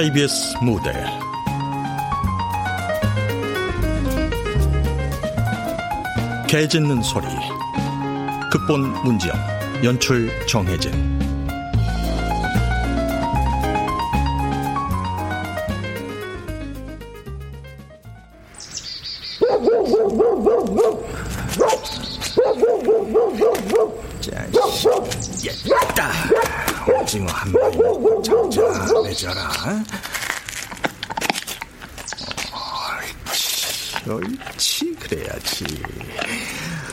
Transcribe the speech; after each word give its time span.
KBS 0.00 0.54
무대. 0.62 0.90
개 6.48 6.66
짖는 6.66 7.02
소리. 7.02 7.26
극본 8.50 9.04
문지영 9.04 9.36
연출 9.84 10.30
정혜진 10.46 11.19
내줘라. 29.20 29.84
옳지, 34.06 34.08
옳지, 34.08 34.94
그래야지. 34.94 35.64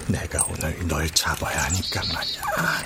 내가 0.08 0.44
오늘 0.50 0.88
널 0.88 1.09
잡아야 1.11 1.64
하니까 1.66 2.02
말이야. 2.14 2.77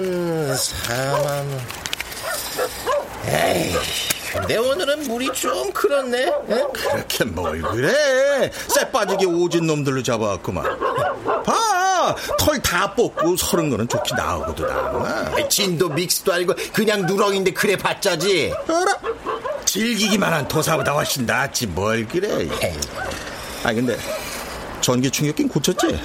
3만, 0.00 0.54
4만. 0.54 1.60
에이, 3.26 3.74
근데 4.32 4.56
오늘은 4.56 5.04
물이 5.04 5.32
좀 5.32 5.72
그렇네. 5.72 6.22
에? 6.26 6.32
그렇게 6.72 7.24
뭘 7.24 7.62
그래. 7.62 8.50
쇠 8.68 8.90
빠지게 8.90 9.26
오진 9.26 9.66
놈들로 9.66 10.02
잡아왔구만. 10.02 10.64
봐! 11.44 12.14
털 12.38 12.60
다 12.60 12.92
뽑고 12.94 13.36
서른 13.36 13.70
거는 13.70 13.88
좋게 13.88 14.14
나오고도 14.16 14.66
나오나. 14.66 15.48
진도 15.48 15.88
믹스도 15.88 16.32
아니고 16.32 16.54
그냥 16.72 17.06
누렁인데 17.06 17.52
그래 17.52 17.76
봤자지. 17.76 18.52
알아? 18.68 18.98
즐기기만 19.64 20.32
한 20.32 20.48
도사보다 20.48 20.92
훨씬 20.92 21.24
낫지 21.24 21.68
뭘 21.68 22.06
그래. 22.06 22.48
에이. 22.62 22.78
아 23.62 23.72
근데 23.72 23.96
전기 24.80 25.10
충격기 25.10 25.44
고쳤지? 25.44 25.98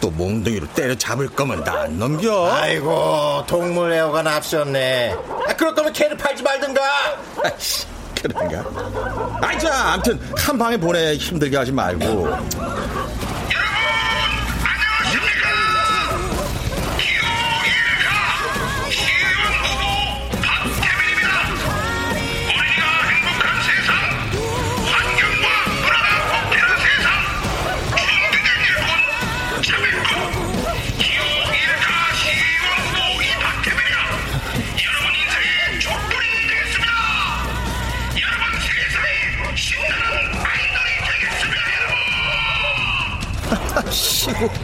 아또 0.00 0.10
몽둥이로 0.10 0.66
때려 0.74 0.94
잡을 0.96 1.28
거면 1.28 1.62
나 1.62 1.80
안 1.80 1.98
넘겨. 1.98 2.50
아이고 2.52 3.44
동물 3.46 3.92
애호가 3.92 4.22
납셨네 4.22 5.14
아, 5.48 5.52
그럴 5.56 5.74
거면 5.74 5.92
개를 5.94 6.16
팔지 6.16 6.42
말든가 6.42 6.80
아이씨, 7.42 7.86
그런가? 8.20 8.64
아이 9.40 9.58
자, 9.58 9.92
아무튼 9.94 10.18
한 10.36 10.58
방에 10.58 10.76
보내 10.76 11.14
힘들게 11.14 11.56
하지 11.56 11.72
말고. 11.72 12.28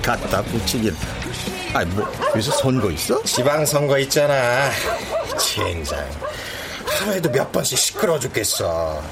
갖다 0.02 0.42
붙이긴. 0.42 0.96
아이 1.74 1.84
뭐 1.86 2.10
여기서 2.30 2.52
선거 2.52 2.90
있어? 2.90 3.22
지방선거 3.22 3.98
있잖아 3.98 4.70
젠장 5.38 6.08
하루에도 6.86 7.30
몇 7.30 7.52
번씩 7.52 7.76
시끄러워 7.76 8.18
죽겠어 8.18 9.02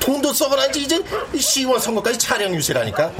돈도 0.00 0.32
써가는지 0.32 0.82
이제 0.82 1.02
시의원 1.38 1.80
선거까지 1.80 2.18
차량 2.18 2.54
유세라니까 2.54 3.10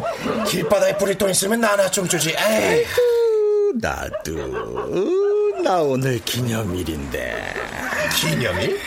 길바닥에 0.48 0.97
뿌릴 0.97 1.19
돈 1.19 1.28
있으면 1.31 1.60
나나 1.60 1.91
좀 1.91 2.09
주지 2.09 2.31
에이. 2.31 2.87
나도 3.75 5.62
나 5.62 5.78
오늘 5.81 6.19
기념일인데. 6.25 7.54
기념일? 8.16 8.81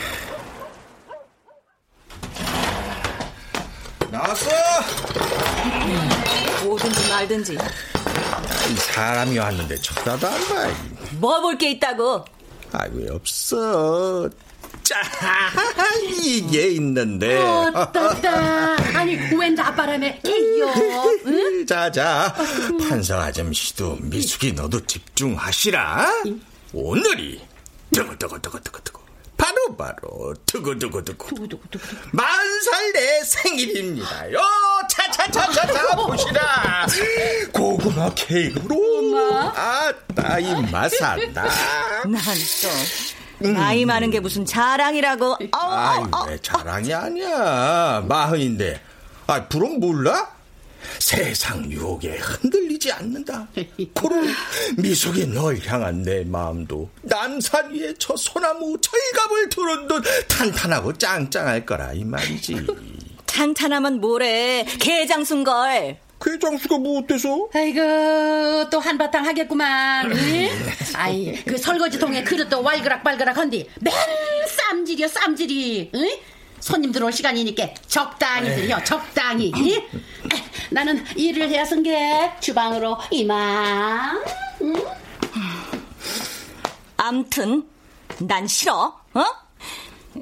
나왔어? 4.10 4.48
뭐든지 6.68 7.08
말든지. 7.08 7.54
이 7.54 8.74
사람이 8.76 9.38
왔는데 9.38 9.76
쳐다도 9.76 10.26
안 10.28 10.48
봐. 10.48 10.68
뭐 11.18 11.40
볼 11.40 11.56
게 11.56 11.70
있다고? 11.72 12.24
아이고 12.72 13.14
없어. 13.14 14.28
짜 14.82 14.96
이게 16.22 16.68
있는데. 16.72 17.38
어따따 17.42 18.76
아니 18.94 19.16
웬 19.34 19.54
나바람에 19.54 20.20
개요 20.22 20.66
응? 21.26 21.64
자 21.66 21.90
자 21.90 22.34
판사 22.88 23.18
아줌씨도 23.18 23.96
미숙이 24.02 24.52
너도 24.52 24.84
집중하시라. 24.84 26.06
오늘이 26.74 27.40
두구두구두구두구두구 27.92 28.97
바로 29.38 29.76
바로 29.76 30.34
두구두구두구 30.46 31.38
만살 32.12 32.92
내 32.92 33.22
생일입니다요. 33.24 34.38
차차차차차 34.90 35.96
보시라. 35.96 36.86
고구마 37.52 38.10
케이크로 38.14 39.16
아따 39.54 40.40
이 40.40 40.70
맛살다. 40.70 41.44
난또 42.04 43.52
나이 43.54 43.84
많은 43.84 44.10
게 44.10 44.18
무슨 44.18 44.44
자랑이라고. 44.44 45.36
아이 45.52 46.02
아우, 46.12 46.26
왜 46.28 46.36
자랑이 46.42 46.92
아니야 46.92 48.02
마흔인데 48.08 48.82
아 49.28 49.46
불은 49.46 49.78
몰라? 49.78 50.36
세상 50.98 51.70
유혹에 51.70 52.16
흔들리지 52.18 52.92
않는다 52.92 53.48
고로 53.94 54.16
미숙이 54.76 55.26
널 55.26 55.58
향한 55.66 56.02
내 56.02 56.24
마음도 56.24 56.88
남산 57.02 57.74
위에 57.74 57.94
저 57.98 58.16
소나무 58.16 58.76
철갑을 58.80 59.48
두른 59.48 59.88
듯 59.88 60.02
탄탄하고 60.28 60.92
짱짱할 60.98 61.64
거라 61.66 61.92
이 61.92 62.04
말이지 62.04 62.66
탄탄하면 63.26 64.00
뭐래. 64.00 64.64
개장순걸. 64.80 65.98
그 66.18 66.38
장수가 66.40 66.78
뭐 66.78 66.98
어때서? 66.98 67.48
아이고 67.54 68.68
또 68.70 68.80
한바탕 68.80 69.24
하겠구만 69.24 70.10
응? 70.10 70.48
아이 70.94 71.44
그 71.44 71.56
설거지통에 71.56 72.24
그릇도 72.24 72.60
왈그락발그락 72.60 73.36
한디 73.38 73.68
맨 73.80 73.94
쌈질이야 74.48 75.06
쌈질이 75.06 75.90
응? 75.94 76.08
손님 76.60 76.92
들어올 76.92 77.12
시간이니까 77.12 77.68
적당히 77.86 78.54
들여 78.54 78.82
적당히 78.84 79.52
응? 79.56 80.00
나는 80.70 81.04
일을 81.16 81.48
해야 81.48 81.64
쓴게 81.64 82.34
주방으로 82.40 82.98
이만 83.10 84.22
응? 84.62 84.74
암튼 86.96 87.68
난 88.18 88.46
싫어. 88.46 88.98
어? 89.14 89.24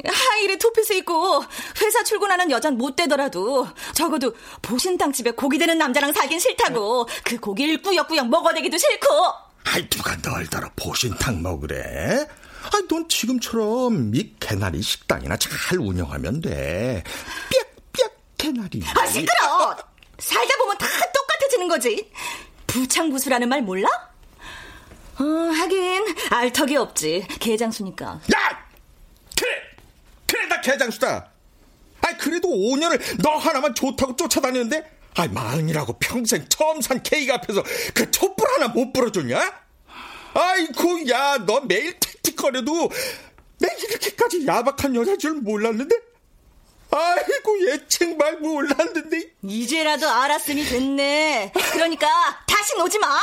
하이힐에 0.04 0.58
투피스 0.58 0.92
입고 0.94 1.42
회사 1.80 2.04
출근하는 2.04 2.50
여잔 2.50 2.76
못 2.76 2.96
되더라도 2.96 3.66
적어도 3.94 4.34
보신탕 4.60 5.12
집에 5.12 5.30
고기 5.30 5.58
되는 5.58 5.78
남자랑 5.78 6.12
살긴 6.12 6.38
싫다고 6.38 7.08
그 7.24 7.38
고기를 7.38 7.80
꾸역꾸역 7.80 8.28
먹어대기도 8.28 8.76
싫고 8.76 9.06
아이, 9.64 9.88
누가 9.88 10.14
널더러 10.16 10.70
보신탕 10.76 11.40
먹으래? 11.42 12.26
아, 12.66 12.82
넌 12.88 13.08
지금처럼 13.08 14.14
이 14.14 14.34
개나리 14.40 14.82
식당이나 14.82 15.36
잘 15.36 15.78
운영하면 15.78 16.40
돼. 16.40 17.02
빽빽 17.50 18.16
개나리. 18.38 18.82
아, 18.94 19.06
시끄러! 19.06 19.76
살다 20.18 20.56
보면 20.58 20.78
다 20.78 20.86
똑같아지는 21.12 21.68
거지. 21.68 22.10
부창부수라는 22.66 23.48
말 23.48 23.62
몰라? 23.62 23.88
어, 25.18 25.22
하긴, 25.24 26.04
알턱이 26.30 26.76
없지. 26.76 27.26
개장수니까. 27.40 28.06
야! 28.06 28.68
그래! 29.38 29.50
그래, 30.26 30.46
나 30.46 30.60
개장수다! 30.60 31.30
아이, 32.02 32.16
그래도 32.18 32.48
5년을 32.48 33.22
너 33.22 33.36
하나만 33.36 33.74
좋다고 33.74 34.16
쫓아다녔는데, 34.16 34.98
아이, 35.14 35.28
마흔이라고 35.28 35.98
평생 35.98 36.46
처음 36.48 36.80
산 36.82 37.02
케이크 37.02 37.32
앞에서 37.32 37.62
그 37.94 38.10
촛불 38.10 38.46
하나 38.50 38.68
못 38.68 38.92
불어줬냐? 38.92 39.65
아이고, 40.36 41.08
야, 41.08 41.38
너 41.38 41.60
매일 41.60 41.98
택틱거려도 41.98 42.90
내 43.58 43.68
이렇게까지 43.88 44.46
야박한 44.46 44.94
여자 44.94 45.16
줄 45.16 45.32
몰랐는데? 45.32 45.96
아이고, 46.90 47.70
예측 47.70 48.16
말 48.16 48.36
몰랐는데. 48.38 49.32
이제라도 49.42 50.08
알았으니 50.08 50.64
됐네. 50.64 51.52
그러니까, 51.72 52.06
다시 52.46 52.76
오지 52.76 52.98
마! 52.98 53.18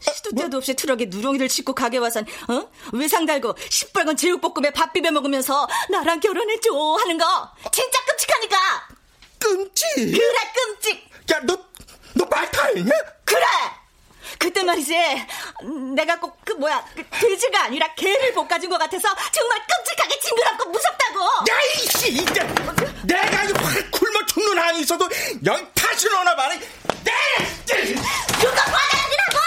시도 0.00 0.30
때도 0.32 0.58
없이 0.58 0.74
트럭에 0.74 1.06
누렁이를 1.06 1.48
싣고 1.48 1.74
가게 1.74 1.98
와선, 1.98 2.26
어? 2.48 2.70
외상 2.92 3.24
달고, 3.26 3.54
시뻘건 3.68 4.16
제육볶음에 4.16 4.70
밥 4.70 4.92
비벼 4.92 5.10
먹으면서, 5.10 5.66
나랑 5.90 6.20
결혼해줘! 6.20 6.70
하는 7.00 7.18
거, 7.18 7.50
진짜 7.72 8.04
끔찍하니까! 8.04 8.56
끔찍? 9.38 9.86
그래, 9.96 10.52
끔찍! 10.54 11.08
야, 11.32 11.40
너, 11.44 11.58
너말다 12.14 12.66
했냐? 12.66 12.90
그래! 13.24 13.44
그때 14.38 14.62
말이지, 14.62 14.94
내가 15.94 16.18
꼭 16.20 16.36
그 16.44 16.52
뭐야, 16.52 16.84
그 16.94 17.04
돼지가 17.10 17.64
아니라 17.64 17.92
개를 17.94 18.32
볶아준 18.32 18.70
것 18.70 18.78
같아서 18.78 19.08
정말 19.32 19.60
끔찍하게 19.66 20.18
징그럽고 20.20 20.70
무섭다고! 20.70 21.20
야, 21.50 21.58
이씨, 21.74 22.12
이제 22.12 22.40
내가 23.02 23.42
이확 23.44 23.90
굶어 23.90 24.24
죽는 24.26 24.58
한이 24.58 24.80
있어도 24.80 25.08
영 25.44 25.70
다시 25.74 26.08
오나 26.08 26.34
봐라. 26.36 26.54
네! 27.04 27.12
누가 28.40 28.62
과장이라고! 28.62 29.38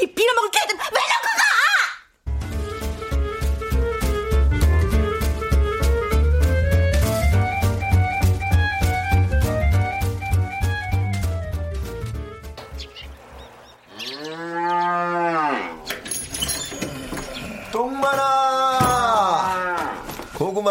이 0.00 0.06
빌어먹을 0.14 0.50
개들 0.50 0.74
왜 0.76 0.82
놓고 0.82 1.31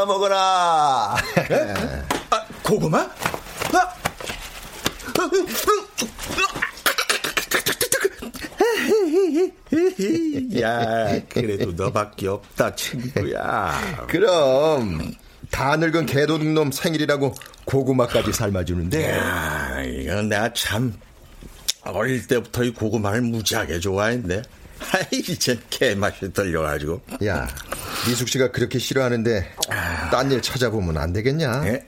고구마 0.02 0.06
먹어라 0.06 1.16
아, 2.30 2.46
고구마? 2.64 3.00
아, 3.00 3.96
야, 10.60 11.22
그래도 11.30 11.72
너밖에 11.72 12.28
없다, 12.28 12.76
친구야. 12.76 14.06
그럼 14.08 15.14
다 15.52 15.76
늙은 15.76 16.06
개도둑놈 16.06 16.72
생일이라고 16.72 17.36
고구마까지 17.66 18.34
삶아주는데 18.34 19.12
야, 19.12 19.82
이건 19.84 20.30
내가 20.30 20.52
참 20.54 20.94
어릴 21.84 22.26
때부터 22.28 22.64
이 22.64 22.74
고구마를 22.74 23.22
무지하게 23.22 23.80
좋아했는데. 23.80 24.42
이젠 25.14 25.62
개맛이 25.70 26.34
들려가지고. 26.34 27.02
야 27.26 27.48
미숙 28.08 28.30
씨가 28.30 28.52
그렇게 28.52 28.80
싫어하는데 28.80 29.54
딴 30.12 30.32
일 30.32 30.42
찾아보면 30.42 30.98
안 30.98 31.14
되겠냐 31.14 31.64
예? 31.68 31.86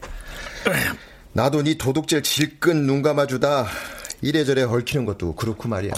나도 1.34 1.64
네 1.64 1.78
도둑질 1.78 2.24
질끈 2.24 2.86
눈 2.86 3.02
감아주다 3.02 3.68
이래저래 4.22 4.64
얽히는 4.64 5.06
것도 5.06 5.36
그렇고 5.36 5.68
말이야 5.68 5.94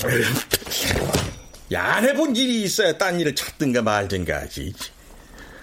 야, 1.74 1.84
안 1.96 2.06
해본 2.06 2.36
일이 2.36 2.64
있어야 2.64 2.98
딴 2.98 3.20
일을 3.20 3.34
찾든가 3.36 3.82
말든가 3.82 4.38
하지. 4.42 4.72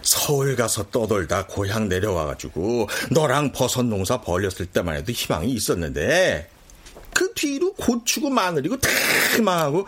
서울 0.02 0.56
가서 0.56 0.90
떠돌다 0.90 1.46
고향 1.46 1.88
내려와가지고 1.88 2.88
너랑 3.12 3.52
버섯 3.52 3.84
농사 3.84 4.20
벌렸을 4.20 4.66
때만 4.66 4.96
해도 4.96 5.12
희망이 5.12 5.52
있었는데 5.52 6.50
그 7.14 7.32
뒤로 7.34 7.72
고추고 7.74 8.30
마늘이고 8.30 8.78
다 8.80 8.88
망하고 9.42 9.86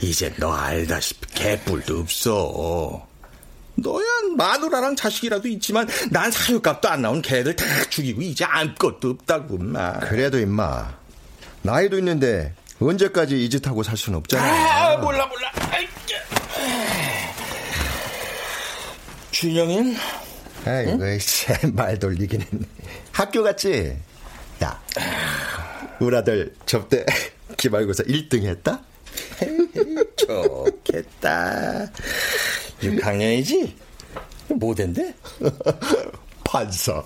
이제 0.00 0.30
너 0.36 0.52
알다시피 0.52 1.26
개뿔도 1.34 2.00
없어. 2.00 3.06
너야 3.76 4.04
마누라랑 4.36 4.96
자식이라도 4.96 5.48
있지만 5.48 5.88
난 6.10 6.30
사육값도 6.30 6.88
안 6.88 7.02
나온 7.02 7.20
개들 7.22 7.56
다 7.56 7.64
죽이고 7.90 8.22
이제 8.22 8.44
아무것도 8.44 9.10
없다고 9.10 9.58
마. 9.58 9.98
그래도 10.00 10.38
임마 10.38 10.94
나이도 11.62 11.98
있는데 11.98 12.54
언제까지 12.80 13.44
이 13.44 13.50
짓하고 13.50 13.82
살 13.82 13.96
수는 13.96 14.18
없잖아 14.18 14.44
아 14.44 14.96
몰라 14.98 15.26
몰라. 15.26 15.50
준영인 19.30 19.96
아이고 20.64 20.98
말 21.72 21.98
돌리기는 21.98 22.46
학교 23.12 23.42
갔지? 23.42 23.96
야 24.62 24.80
우리 26.00 26.16
아들 26.16 26.54
접대 26.66 27.04
기말고사 27.56 28.04
1등 28.04 28.44
했다? 28.44 28.80
좋겠다. 30.16 31.90
6학년이지? 32.90 33.72
뭐된데? 34.54 35.14
판사 36.44 37.02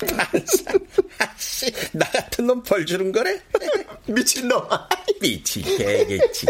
판사. 0.00 0.64
아씨, 1.18 1.72
나 1.92 2.06
같은 2.10 2.46
놈 2.46 2.62
벌 2.62 2.84
주는 2.86 3.12
거래? 3.12 3.40
미친놈 4.06 4.62
미친 5.20 5.62
개겠지. 5.62 6.46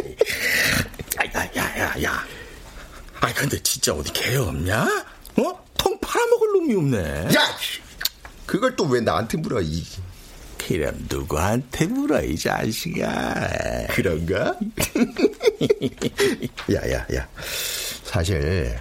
야, 1.34 1.44
야, 1.56 1.78
야, 1.78 2.02
야. 2.02 2.26
아, 3.20 3.32
근데 3.34 3.58
진짜 3.62 3.92
어디 3.92 4.12
개 4.12 4.37
없냐? 4.37 4.82
어? 5.37 5.64
통 5.76 5.98
팔아먹을 6.00 6.48
놈이 6.52 6.75
없네. 6.76 7.34
야 7.34 7.56
그걸 8.46 8.75
또 8.76 8.84
왜 8.84 9.00
나한테 9.00 9.38
물어 9.38 9.60
이 9.60 9.84
그럼 10.70 10.94
누구한테 11.11 11.87
물어, 11.87 12.22
이 12.22 12.38
자식아. 12.38 13.88
그런가? 13.90 14.56
야 16.70 16.81
야 16.87 17.04
야 17.12 17.28
사실 18.04 18.78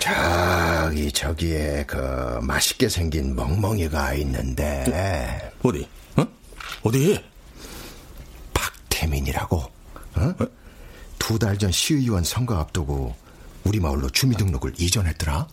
저기 0.00 1.12
저기에 1.12 1.84
그 1.86 1.96
맛있게 2.42 2.88
생긴 2.88 3.36
멍멍이가 3.36 4.14
있는데 4.14 5.52
어디? 5.62 5.88
어? 6.16 6.26
어디? 6.82 7.22
박태민이라고 8.52 9.56
어? 10.16 10.34
두달 11.20 11.56
전 11.58 11.70
시의원 11.70 12.24
선거 12.24 12.56
앞두고 12.56 13.14
우리 13.64 13.78
마을로 13.78 14.10
주민등록을 14.10 14.72
이전했더라 14.78 15.46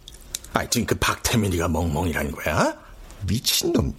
아, 0.54 0.70
지금 0.70 0.88
그 0.88 0.96
박태민이가 0.96 1.68
멍멍이라는 1.68 2.32
거야? 2.32 2.76
미친놈 3.28 3.94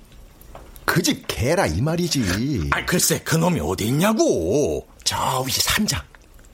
그 0.90 1.02
집 1.02 1.25
개라 1.28 1.66
이 1.66 1.80
말이지 1.80 2.68
아, 2.73 2.85
글쎄, 2.85 3.20
그 3.25 3.37
놈이 3.37 3.61
어디 3.61 3.87
있냐고. 3.87 4.87
저 5.04 5.42
위 5.47 5.50
산장 5.52 6.00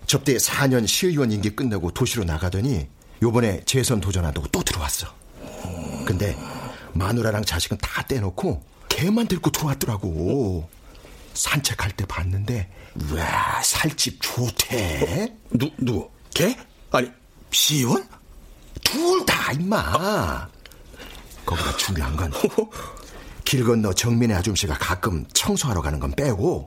접대 0.07 0.37
4년 0.37 0.87
시의원 0.87 1.33
임기 1.33 1.57
끝내고 1.57 1.90
도시로 1.93 2.25
나가더니 2.25 2.87
요번에 3.23 3.62
재선 3.64 4.00
도전한다고 4.00 4.47
또 4.49 4.62
들어왔어 4.62 5.07
근데 6.07 6.37
마누라랑 6.95 7.45
자식은 7.45 7.78
다 7.78 8.02
떼놓고 8.07 8.62
개만 8.88 9.26
데리고 9.26 9.50
들어왔더라고 9.50 10.69
산책할 11.35 11.93
때 11.97 12.07
봤는데 12.07 12.71
와 13.12 13.61
살집 13.62 14.19
좋대 14.23 15.35
누, 15.50 15.71
누구? 15.78 16.09
걔? 16.33 16.57
아니, 16.93 17.11
시의원? 17.50 18.07
둘 18.85 19.26
다 19.26 19.52
임마 19.52 20.49
거기다 21.45 21.76
중요한 21.76 22.16
건 22.16 22.33
길 23.47 23.65
건너 23.65 23.93
정민의 23.93 24.37
아줌씨가 24.37 24.76
가끔 24.76 25.25
청소하러 25.33 25.81
가는 25.81 26.00
건 26.00 26.12
빼고 26.17 26.67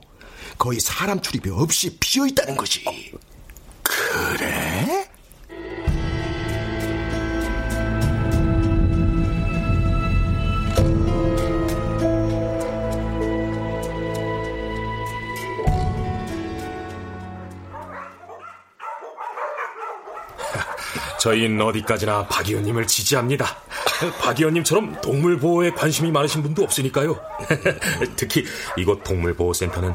거의 0.56 0.80
사람 0.80 1.20
출입이 1.20 1.50
없이 1.50 1.96
비어 2.00 2.26
있다는 2.26 2.56
것이 2.56 2.82
그래? 3.82 4.99
저희는 21.20 21.60
어디까지나 21.60 22.26
박 22.28 22.48
의원님을 22.48 22.86
지지합니다. 22.86 23.58
박 24.20 24.38
의원님처럼 24.38 25.00
동물 25.02 25.38
보호에 25.38 25.70
관심이 25.70 26.10
많으신 26.10 26.42
분도 26.42 26.62
없으니까요. 26.62 27.20
특히 28.16 28.44
이곳 28.78 29.04
동물보호센터는 29.04 29.94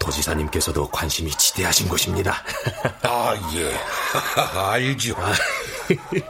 도지사님께서도 0.00 0.88
관심이 0.88 1.30
지대하신 1.30 1.88
곳입니다. 1.88 2.42
아, 3.02 3.34
예. 3.54 3.72
알죠. 4.58 5.16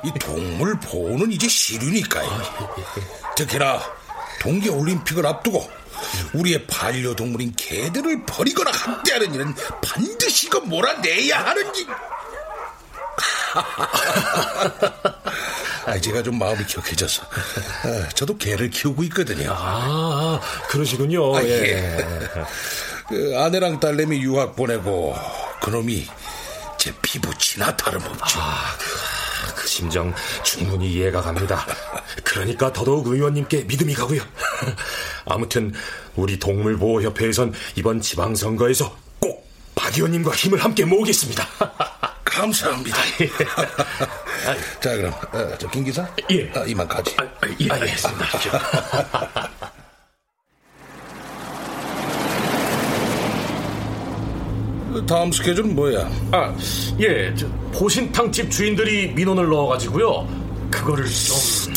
이 0.04 0.12
동물 0.20 0.78
보호는 0.78 1.32
이제 1.32 1.48
시류니까요. 1.48 2.28
특히나 3.36 3.80
동계올림픽을 4.42 5.24
앞두고 5.24 5.70
우리의 6.34 6.66
반려동물인 6.66 7.54
개들을 7.56 8.26
버리거나 8.26 8.70
학대하는 8.70 9.34
일은 9.34 9.54
반드시 9.82 10.48
이거 10.48 10.60
몰아내야 10.60 11.46
하는 11.46 11.74
일. 11.76 11.86
아, 15.86 15.98
제가 15.98 16.22
좀 16.22 16.38
마음이 16.38 16.64
격해져서. 16.66 17.22
아, 17.24 18.08
저도 18.14 18.36
개를 18.38 18.70
키우고 18.70 19.02
있거든요. 19.04 19.54
아, 19.56 20.40
그러시군요. 20.68 21.36
아, 21.36 21.42
예. 21.44 21.98
그 23.08 23.34
아내랑 23.38 23.80
딸내미 23.80 24.22
유학 24.22 24.56
보내고 24.56 25.14
그놈이 25.62 26.06
제 26.78 26.92
피부치나 27.02 27.76
다름없죠. 27.76 28.40
아, 28.40 28.76
그, 28.78 29.54
그 29.62 29.68
심정 29.68 30.14
충분히 30.42 30.92
이해가 30.94 31.20
갑니다. 31.20 31.66
그러니까 32.24 32.72
더더욱 32.72 33.06
의원님께 33.08 33.64
믿음이 33.64 33.94
가고요. 33.94 34.22
아무튼 35.26 35.72
우리 36.16 36.38
동물보호협회에선 36.38 37.52
이번 37.76 38.00
지방선거에서 38.00 38.96
꼭 39.20 39.44
박 39.74 39.94
의원님과 39.96 40.30
힘을 40.32 40.62
함께 40.64 40.84
모으겠습니다. 40.84 41.46
감사합니다. 42.34 42.96
자, 44.80 44.96
그럼 44.96 45.12
어, 45.32 45.56
저김 45.58 45.84
기사? 45.84 46.04
예. 46.30 46.50
아, 46.54 46.64
이만 46.66 46.88
가지. 46.88 47.14
아, 47.18 47.24
예, 47.60 47.70
알겠습니다. 47.70 48.26
다음 55.06 55.30
스케줄은 55.30 55.74
뭐야? 55.74 56.10
아, 56.32 56.54
예, 57.00 57.32
저, 57.34 57.46
보신탕 57.72 58.32
집 58.32 58.50
주인들이 58.50 59.12
민원을 59.12 59.48
넣어가지고요. 59.48 60.26
그거를 60.70 61.04
좀. 61.04 61.74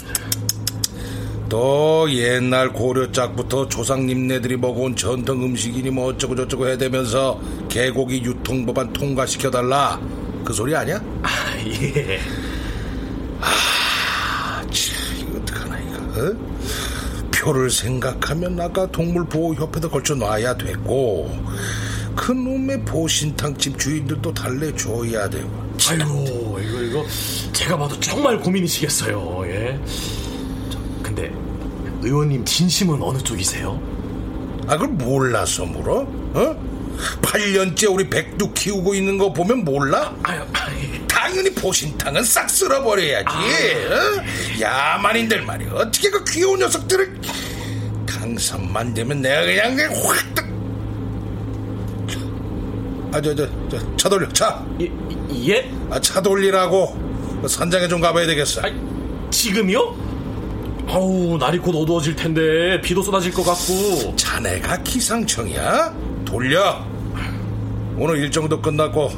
또 1.50 2.08
옛날 2.12 2.74
고려짝부터 2.74 3.70
조상님네들이 3.70 4.58
먹어온 4.58 4.96
전통 4.96 5.44
음식이니 5.44 5.92
뭐 5.92 6.08
어쩌고 6.08 6.36
저쩌고 6.36 6.68
해대면서 6.68 7.40
개고기 7.70 8.22
유통법안 8.24 8.92
통과시켜달라 8.94 10.00
그 10.48 10.54
소리 10.54 10.74
아니야? 10.74 10.96
아, 11.24 11.30
예. 11.60 12.22
아, 13.42 14.62
참 14.62 15.18
이거 15.20 15.40
어떡하나 15.40 15.78
이거 15.78 15.98
어? 15.98 17.30
표를 17.32 17.70
생각하면 17.70 18.58
아까 18.62 18.90
동물보호협회도 18.90 19.90
걸쳐 19.90 20.16
놔야 20.16 20.56
됐고 20.56 21.38
그 22.16 22.32
놈의 22.32 22.86
보신탕집 22.86 23.78
주인들도 23.78 24.34
달래줘야 24.34 25.30
되고 25.30 25.50
아유, 25.90 26.58
이거, 26.62 26.82
이거, 26.82 27.06
제가 27.52 27.78
봐도 27.78 28.00
정말 28.00 28.40
고민이시겠어요, 28.40 29.44
예. 29.48 29.78
저, 30.70 30.80
근데, 31.04 31.30
의원님 32.04 32.46
진심은 32.46 33.02
어느 33.02 33.18
쪽이세요? 33.18 33.78
아, 34.66 34.78
그걸 34.78 34.88
몰라서 34.92 35.66
물어? 35.66 36.08
어? 36.36 36.77
8년째 37.22 37.94
우리 37.94 38.10
백두 38.10 38.52
키우고 38.54 38.94
있는 38.96 39.18
거 39.18 39.32
보면 39.32 39.64
몰라? 39.64 40.16
아유, 40.24 40.42
아유. 40.54 40.76
당연히 41.08 41.50
보신탕은 41.54 42.24
싹 42.24 42.50
쓸어버려야지. 42.50 43.28
어? 43.28 44.62
야만인들 44.62 45.42
말이야. 45.42 45.72
어떻게 45.74 46.10
그 46.10 46.24
귀여운 46.26 46.60
녀석들을 46.60 47.22
당선만 48.08 48.94
되면 48.94 49.22
내가 49.22 49.42
그냥 49.42 49.76
그냥 49.76 49.94
확 50.04 50.36
딱. 50.36 50.48
아, 53.14 53.22
저, 53.22 53.34
저, 53.34 53.48
저, 53.70 53.96
차 53.98 54.10
돌려, 54.10 54.28
차. 54.34 54.66
예, 54.82 54.92
예? 55.48 55.72
아, 55.90 56.00
차 56.00 56.22
돌리라고. 56.22 56.98
그 57.42 57.48
산장에 57.48 57.88
좀 57.88 58.02
가봐야 58.02 58.26
되겠어. 58.28 58.62
아, 58.62 58.72
지금이요? 59.32 60.88
아우, 60.88 61.38
날이 61.38 61.58
곧 61.58 61.76
어두워질 61.76 62.16
텐데, 62.16 62.80
비도 62.82 63.02
쏟아질 63.02 63.32
것 63.34 63.44
같고. 63.44 64.16
자네가 64.16 64.84
기상청이야? 64.84 65.94
돌려. 66.28 66.86
오늘 67.98 68.18
일정도 68.18 68.62
끝났고, 68.62 69.10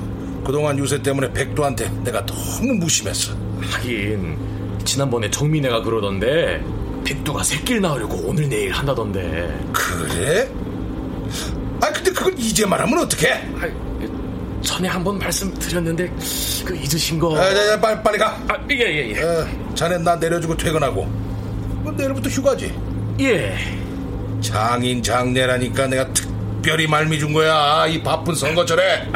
그동안 0.45 0.77
유세 0.77 1.01
때문에 1.01 1.33
백두한테 1.33 1.89
내가 2.03 2.23
너무 2.25 2.73
무심했어. 2.75 3.33
하긴, 3.59 4.37
지난번에 4.85 5.29
정민애가 5.29 5.81
그러던데, 5.81 6.63
백두가 7.03 7.41
새끼를 7.41 7.81
낳으려고 7.81 8.15
오늘 8.25 8.47
내일 8.47 8.71
한다던데. 8.71 9.59
그래? 9.73 10.47
아, 11.81 11.91
근데 11.91 12.11
그걸 12.11 12.33
이제 12.37 12.65
말하면 12.65 12.99
어떡해? 12.99 13.33
아, 13.59 14.61
전에 14.61 14.87
한번 14.87 15.17
말씀드렸는데, 15.17 16.13
그 16.63 16.75
잊으신 16.75 17.17
거. 17.17 17.35
아, 17.35 17.53
자, 17.53 17.65
자, 17.65 17.79
빨리, 17.79 18.03
빨리 18.03 18.17
가. 18.19 18.27
아, 18.47 18.55
예, 18.69 18.75
예, 18.75 19.15
예. 19.15 19.21
어, 19.23 19.47
자네 19.73 19.97
나 19.97 20.15
내려주고 20.15 20.55
퇴근하고. 20.55 21.05
뭐 21.81 21.91
내일부터 21.91 22.29
휴가지. 22.29 22.71
예. 23.19 23.57
장인 24.41 25.01
장례라니까 25.01 25.87
내가 25.87 26.13
특 26.13 26.28
별히 26.61 26.87
말미 26.87 27.19
준 27.19 27.33
거야. 27.33 27.85
이 27.87 28.01
바쁜 28.01 28.35
선거철에. 28.35 29.07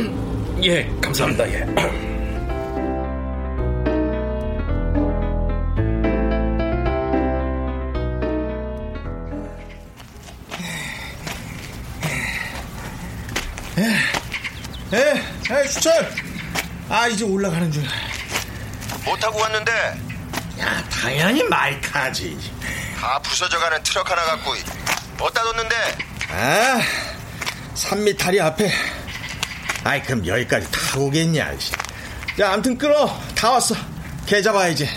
예, 0.62 0.90
감사합니다, 1.00 1.48
예. 1.48 1.60
에, 14.92 15.54
에, 15.54 15.64
수철. 15.66 16.12
아, 16.88 17.06
이제 17.06 17.24
올라가는 17.24 17.70
중. 17.70 17.84
뭐 19.04 19.16
타고 19.16 19.38
왔는데 19.40 19.72
야, 20.60 20.84
당연히 20.90 21.42
마이카지. 21.44 22.36
다 22.98 23.18
부서져가는 23.20 23.82
트럭 23.82 24.10
하나 24.10 24.22
갖고 24.22 24.52
어디다 25.20 25.42
뒀는데 25.42 25.98
아, 26.32 26.80
산미타리 27.74 28.40
앞에. 28.40 28.70
아이, 29.84 30.02
그럼 30.02 30.26
여기까지 30.26 30.70
다 30.70 30.98
오겠냐. 30.98 31.58
씨. 31.58 31.72
야, 32.40 32.52
암튼 32.52 32.78
끌어. 32.78 33.20
다 33.34 33.50
왔어. 33.50 33.74
개 34.26 34.40
잡아야지. 34.40 34.88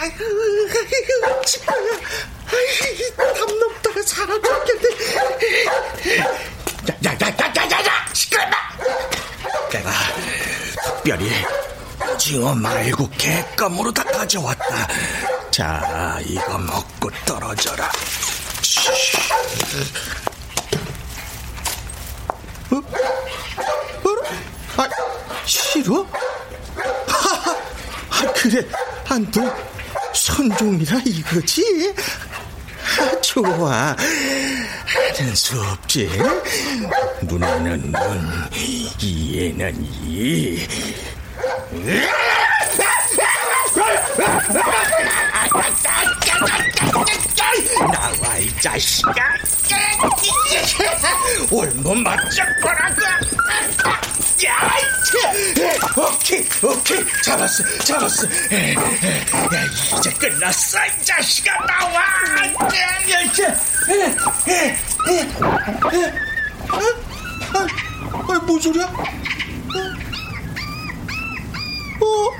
아이고, 0.00 1.44
치과야. 1.44 1.78
담 3.34 3.58
넘다가 3.58 4.02
사람 4.02 4.40
죽겠네. 4.42 5.54
야, 6.88 6.94
야, 7.04 7.12
야, 7.12 7.28
야, 7.28 7.52
야, 7.56 7.70
야, 7.70 7.86
야, 7.86 8.08
시끄럽다. 8.12 8.71
특별히 11.02 11.28
징어 12.16 12.54
말고 12.54 13.10
개껌으로 13.18 13.92
다 13.92 14.04
가져왔다. 14.04 14.88
자, 15.50 16.18
이거 16.24 16.58
먹고 16.58 17.10
떨어져라. 17.26 17.90
어? 22.70 22.76
어? 22.76 22.82
아, 24.76 24.88
싫어? 25.44 26.06
하하, 27.08 27.50
아, 27.50 28.32
그래, 28.34 28.64
안 29.08 29.28
돼. 29.32 29.40
선종이라 30.14 31.00
이거지? 31.04 31.92
아, 32.98 33.20
좋아. 33.22 33.96
하는 35.16 35.34
수 35.34 35.60
없지. 35.60 36.10
눈에는 37.22 37.92
눈, 37.92 38.50
이에는 39.00 39.86
이. 40.04 40.66
나와, 47.92 48.36
이 48.38 48.60
자식아. 48.60 49.12
올몸 51.50 52.02
맞잡거라고. 52.02 53.00
야, 54.44 54.50
오케이, 55.96 56.44
오케이. 56.62 57.04
잡았어, 57.22 57.62
잡았어. 57.84 58.24
야, 58.26 58.30
이제 59.98 60.10
끝났어, 60.14 60.78
이 60.86 61.04
자식아. 61.04 61.52
나와. 61.66 62.00
아, 68.28 68.38
뭔 68.46 68.60
소리야? 68.60 68.84
어? 72.00 72.32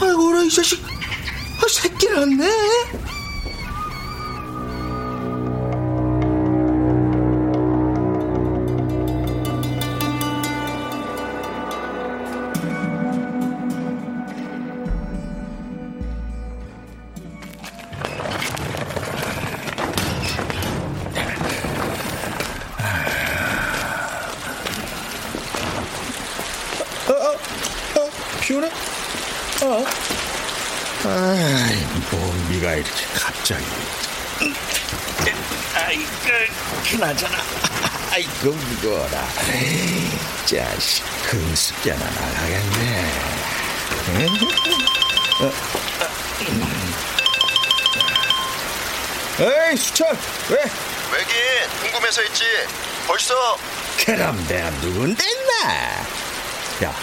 아이고, 0.00 0.32
라, 0.32 0.42
이 0.42 0.50
자식. 0.50 0.80
아, 0.84 1.66
새끼 1.68 2.08
낳네. 2.08 2.46
무거워라. 38.42 39.28
자식, 40.44 41.04
금습자나 41.28 42.04
나가겠네. 42.04 43.12
에이, 49.38 49.76
수철, 49.76 50.08
왜? 50.50 50.56
왜긴 51.12 51.34
궁금해서 51.82 52.22
있지. 52.24 52.44
벌써 53.06 53.34
그럼 54.04 54.44
내가 54.48 54.70
누군데, 54.70 55.24
나? 55.62 56.86
야, 56.86 56.94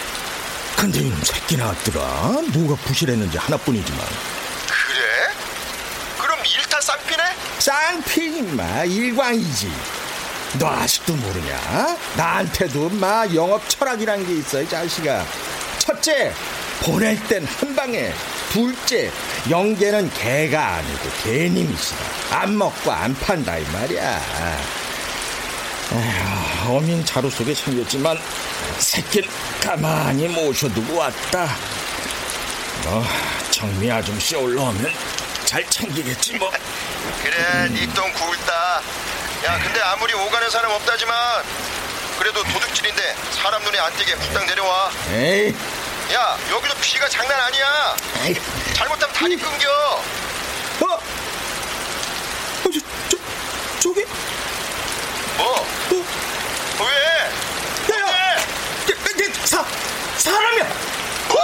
근데 0.76 1.00
이놈 1.00 1.20
새끼 1.22 1.56
나왔더라. 1.56 2.42
뭐가 2.52 2.80
부실했는지 2.84 3.38
하나뿐이지만. 3.38 4.06
그래? 4.66 5.32
그럼 6.18 6.38
일타 6.44 6.80
쌍피네? 6.80 7.22
쌍피, 7.58 8.42
마 8.42 8.84
일광이지. 8.84 9.72
너 10.58 10.68
아직도 10.68 11.14
모르냐? 11.16 11.96
나한테도 12.16 12.88
마 12.90 13.26
영업 13.34 13.68
철학이란 13.68 14.24
게 14.26 14.34
있어, 14.34 14.62
이 14.62 14.68
자식아. 14.68 15.24
첫째, 15.78 16.32
보낼 16.82 17.20
땐 17.26 17.44
한 17.44 17.74
방에. 17.74 18.12
둘째, 18.52 19.10
영계는 19.50 20.10
개가 20.14 20.76
아니고 20.76 21.10
개님이시다. 21.24 22.04
안 22.30 22.56
먹고 22.56 22.92
안 22.92 23.14
판다, 23.14 23.58
이 23.58 23.64
말이야. 23.72 24.20
에휴, 25.92 26.76
어민 26.76 27.04
자루 27.04 27.28
속에 27.28 27.52
생겼지만 27.52 28.16
새끼는 28.78 29.28
가만히 29.60 30.28
모셔두고 30.28 30.96
왔다. 30.96 31.48
뭐 32.84 33.04
정미 33.50 33.90
아줌씨 33.90 34.36
올라오면 34.36 34.92
잘 35.44 35.68
챙기겠지 35.68 36.34
뭐. 36.38 36.50
그래, 37.22 37.68
니똥 37.70 38.12
굵다. 38.12 38.80
야, 39.44 39.58
근데 39.62 39.80
아무리 39.80 40.14
오가는 40.14 40.48
사람 40.50 40.70
없다지만 40.72 41.44
그래도 42.18 42.42
도둑질인데 42.44 43.14
사람 43.42 43.62
눈에 43.62 43.78
안 43.78 43.94
띄게 43.96 44.12
후딱 44.12 44.46
내려와. 44.46 44.90
에이, 45.12 45.54
야, 46.14 46.38
여기도 46.50 46.74
피가 46.80 47.08
장난 47.08 47.38
아니야. 47.40 47.96
에이, 48.22 48.34
잘못하면 48.74 49.14
다리 49.14 49.36
끊겨. 49.36 49.68
어, 50.80 50.86
어, 50.86 51.00
저, 52.64 52.80
저, 53.10 53.18
저기, 53.80 54.04
뭐? 55.36 55.56
어, 55.56 55.66
왜? 56.80 57.94
야, 57.94 58.00
야, 58.00 58.06
야, 58.06 58.30
야, 58.32 58.36
사, 59.44 59.64
사람이야. 60.18 60.64
뭐? 61.28 61.36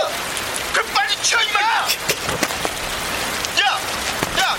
그 0.73 0.83
빨리 0.95 1.16
치워 1.23 1.42
임마! 1.42 1.61
야! 1.61 1.87
야! 4.38 4.57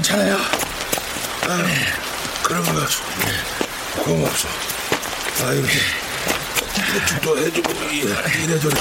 괜찮아요? 0.00 0.38
그런 2.42 2.64
거 2.64 2.86
고맙소. 4.02 4.48
아 5.44 5.52
이렇게 5.52 5.78
부축도 6.92 7.38
해주고 7.38 7.72
이- 7.90 8.42
이래저래 8.42 8.74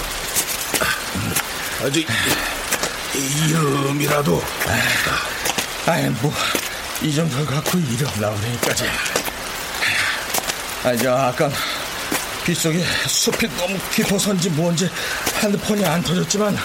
아직 1.84 2.08
이름이라도 3.14 4.42
아이, 5.88 6.08
뭐, 6.22 6.34
이 7.02 7.14
정도 7.14 7.46
갖고 7.46 7.78
이름 7.80 8.08
나오니까지. 8.20 8.86
아, 10.86 10.96
저, 10.96 11.14
아까 11.16 11.50
빗속에 12.46 12.82
숲이 13.08 13.50
너무 13.58 13.78
깊어서인지 13.92 14.50
뭔지 14.52 14.90
핸드폰이 15.42 15.84
안 15.86 16.02
터졌지만, 16.04 16.58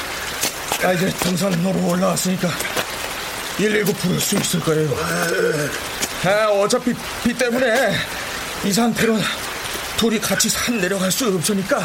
아, 0.84 0.92
이제 0.92 1.08
등산로로 1.10 1.86
올라왔으니까 1.88 2.48
119 3.56 3.92
부를 3.94 4.20
수 4.20 4.36
있을 4.36 4.60
거예요. 4.60 4.90
아, 6.24 6.46
어차피 6.48 6.92
비 7.22 7.32
때문에 7.34 7.94
이 8.64 8.72
상태로 8.72 9.18
둘이 9.96 10.18
같이 10.20 10.48
산 10.48 10.80
내려갈 10.80 11.10
수 11.12 11.26
없으니까, 11.28 11.78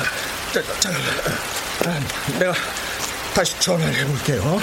자, 0.52 0.62
자, 0.80 0.90
아, 1.86 2.00
내가 2.40 2.54
다시 3.34 3.60
전화를 3.60 3.96
해볼게요. 3.96 4.60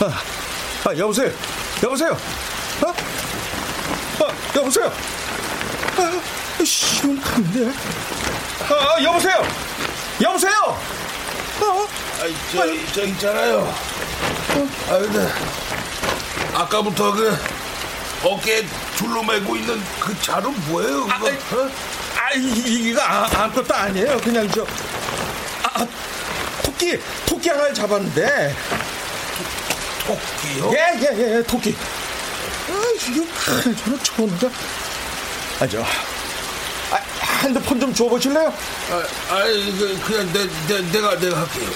아, 0.00 0.22
아, 0.88 0.96
여보세요? 0.96 1.30
여보세요? 1.82 2.12
어? 2.82 4.24
아, 4.24 4.56
여보세요? 4.56 5.19
아, 6.04 6.64
시원한데? 6.64 7.72
아, 8.68 9.02
여보세요? 9.02 9.42
여보세요? 10.22 10.52
어? 11.62 11.86
아이 12.22 12.34
저, 12.52 12.92
저 12.92 13.02
있잖아요. 13.04 13.74
아 14.88 14.98
근데 14.98 15.28
아까부터 16.54 17.12
그 17.12 17.36
어깨에 18.22 18.66
줄로 18.96 19.22
매고 19.22 19.56
있는 19.56 19.82
그 19.98 20.20
자루 20.22 20.50
뭐예요? 20.68 21.06
그거? 21.06 21.26
어? 21.62 21.70
아, 22.16 22.32
이- 22.34 22.88
이거 22.90 23.00
아, 23.02 23.28
아무것도 23.32 23.74
아니에요. 23.74 24.18
그냥 24.18 24.48
저, 24.50 24.66
아, 25.62 25.86
토끼, 26.62 26.98
토끼 27.26 27.48
하나를 27.48 27.74
잡았는데. 27.74 28.54
토 30.06 30.18
끼요? 30.42 30.72
예, 30.74 30.98
예, 31.00 31.36
예, 31.38 31.42
토끼. 31.44 31.74
아, 32.68 32.72
그래, 33.62 33.74
저는 33.76 34.02
좋은데. 34.02 34.50
아, 35.60 35.66
저, 35.66 35.82
아, 35.82 36.96
핸드폰 37.42 37.78
좀 37.78 37.92
줘보실래요? 37.92 38.48
아, 38.48 39.34
아이 39.34 39.70
그 39.72 40.00
그냥 40.06 40.32
내, 40.32 40.46
내 40.66 40.90
내가 40.90 41.18
내가 41.18 41.40
할게요. 41.40 41.70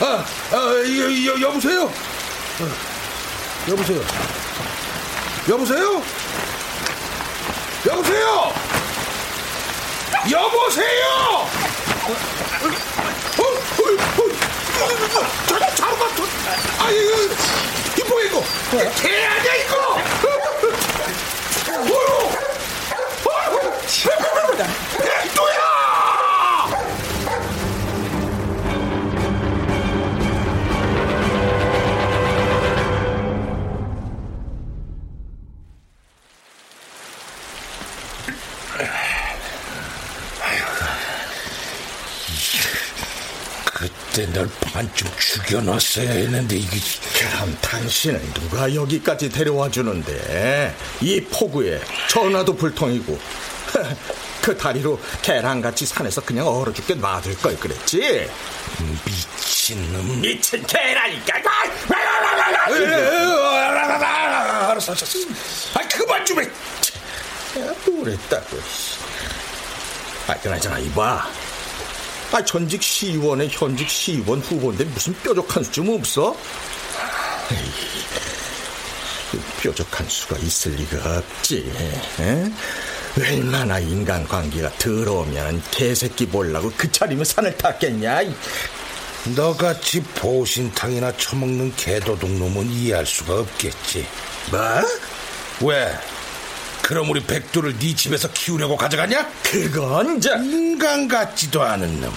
아, 0.00 0.24
아, 0.50 0.56
여, 0.56 1.26
여, 1.26 1.40
여보세요? 1.40 1.84
어, 1.84 2.68
여보세요? 3.68 4.00
여보세요? 5.48 6.02
여보세요? 7.86 8.52
여보세요? 10.30 11.48
어, 14.92 14.94
어, 14.94 14.98
어, 14.98 15.20
어, 15.20 15.58
자, 15.58 15.74
자루가 15.74 16.08
더, 16.14 16.22
아, 16.78 16.90
이거, 16.90 17.34
이거 17.96 18.08
뭐야, 18.08 18.24
이거? 18.26 18.44
개 19.00 19.24
아니야, 19.24 19.54
이거? 19.54 19.74
어휴! 21.78 22.30
어휴! 23.24 24.31
널 44.32 44.48
반쯤 44.60 45.08
죽여놨어야 45.18 46.10
했는데 46.10 46.56
이게 46.56 46.78
그럼 47.14 47.56
당신은 47.60 48.32
누가 48.34 48.74
여기까지 48.74 49.28
데려와 49.28 49.70
주는데? 49.70 50.74
이 51.00 51.20
폭우에 51.20 51.80
전화도 52.08 52.56
불통이고. 52.56 53.18
그 54.42 54.56
다리로 54.56 55.00
개랑같이 55.22 55.86
산에서 55.86 56.20
그냥 56.22 56.48
얼어 56.48 56.72
죽게 56.72 56.94
놔둘 56.94 57.38
걸 57.38 57.56
그랬지? 57.56 58.28
미친놈. 59.04 60.20
미친 60.20 60.66
개라니까! 60.66 61.34
알았어 64.70 64.92
아 64.92 65.88
그만 65.88 66.24
좀 66.24 66.40
해. 66.40 66.48
그랬다고 67.84 68.58
아 70.26 70.34
그나저나 70.34 70.78
이봐 70.78 71.28
아 72.32 72.42
전직 72.42 72.82
시의원의 72.82 73.50
현직 73.52 73.88
시의원 73.90 74.40
후보인데 74.40 74.84
무슨 74.84 75.12
뾰족한 75.22 75.64
수좀 75.64 75.90
없어? 75.90 76.34
뾰족한 79.60 80.08
수가 80.08 80.38
있을 80.38 80.72
리가 80.72 81.18
없지. 81.18 81.70
에? 82.20 82.50
얼마나 83.20 83.78
인간관계가 83.78 84.72
더러우면 84.78 85.62
개새끼 85.70 86.26
보려고 86.26 86.72
그 86.74 86.90
차리면 86.90 87.26
산을 87.26 87.54
탔겠냐? 87.58 88.20
너같이 89.36 90.02
보신탕이나 90.02 91.14
처먹는 91.18 91.76
개도둑 91.76 92.30
놈은 92.30 92.70
이해할 92.70 93.04
수가 93.04 93.40
없겠지. 93.40 94.06
뭐? 94.50 95.70
왜? 95.70 95.94
그럼 96.82 97.08
우리 97.10 97.22
백두를 97.22 97.78
네 97.78 97.94
집에서 97.94 98.28
키우려고 98.32 98.76
가져갔냐? 98.76 99.28
그건 99.42 100.20
저 100.20 100.36
인간 100.36 101.08
같지도 101.08 101.62
않은 101.62 102.00
놈. 102.00 102.12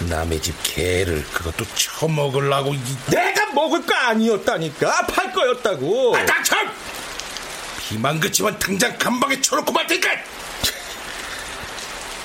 남의 0.00 0.42
집 0.42 0.54
개를 0.62 1.24
그것도 1.32 1.64
처먹으려고 1.74 2.74
이... 2.74 2.80
내가 3.06 3.52
먹을 3.52 3.84
거 3.86 3.94
아니었다니까 3.94 5.06
팔 5.06 5.32
거였다고. 5.32 6.16
아, 6.16 6.26
닥쳐! 6.26 6.54
비만 7.88 8.20
그치면 8.20 8.58
당장 8.58 8.96
감방에 8.98 9.40
쳐놓고 9.40 9.72
말 9.72 9.86
테니까! 9.86 10.10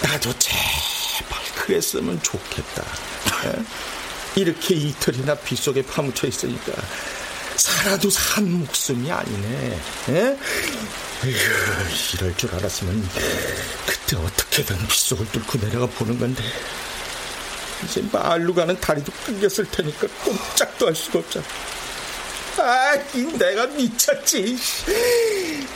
나도 0.01 0.33
제발 0.37 1.39
그랬으면 1.55 2.21
좋겠다. 2.21 2.83
에? 3.45 3.63
이렇게 4.35 4.75
이틀이나 4.75 5.35
빗속에 5.35 5.83
파묻혀 5.83 6.27
있으니까 6.27 6.73
살아도 7.61 8.09
산 8.09 8.51
목숨이 8.51 9.11
아니네. 9.11 9.79
에? 10.09 10.37
에휴, 11.23 11.35
이럴 12.15 12.35
줄 12.35 12.55
알았으면 12.55 13.07
그때 13.85 14.15
어떻게든 14.17 14.87
빗속을 14.87 15.27
뚫고 15.31 15.59
내려가 15.59 15.85
보는 15.85 16.17
건데 16.17 16.43
이제 17.85 18.03
말로 18.11 18.51
가는 18.55 18.79
다리도 18.79 19.11
끊겼을 19.25 19.65
테니까 19.69 20.07
꼼짝도 20.23 20.87
할 20.87 20.95
수가 20.95 21.19
없잖아. 21.19 21.45
아, 22.57 22.95
이 23.13 23.21
내가 23.37 23.67
미쳤지. 23.67 24.57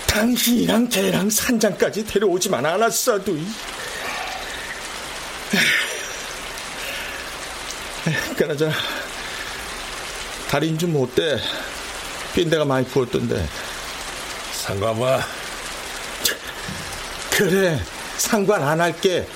당신이랑 0.08 0.90
걔랑 0.90 1.30
산장까지 1.30 2.04
데려오지만 2.08 2.66
않았어도. 2.66 3.38
그나저나 8.36 8.74
다리는 10.50 10.78
좀 10.78 10.96
어때? 10.96 11.40
빈대가 12.34 12.66
많이 12.66 12.86
부었던데. 12.88 13.48
상관봐. 14.54 15.22
그래, 17.32 17.80
상관 18.18 18.64
안 18.64 18.80
할게. 18.80 19.28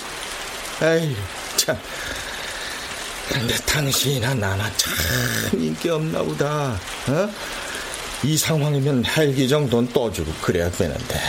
에이, 0.81 1.15
참. 1.57 1.77
근데 3.27 3.55
당신이나 3.57 4.33
나나 4.33 4.71
참 4.77 4.91
인기 5.53 5.89
없나 5.89 6.23
보다. 6.23 6.79
어? 7.07 7.29
이 8.23 8.37
상황이면 8.37 9.05
헬기 9.05 9.47
정도는 9.47 9.93
떠주고 9.93 10.33
그래야 10.41 10.69
되는데. 10.71 11.21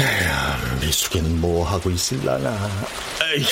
에휴, 0.00 0.80
미숙이는 0.80 1.40
뭐 1.40 1.68
하고 1.68 1.90
있을라나. 1.90 2.70
에이. 3.34 3.46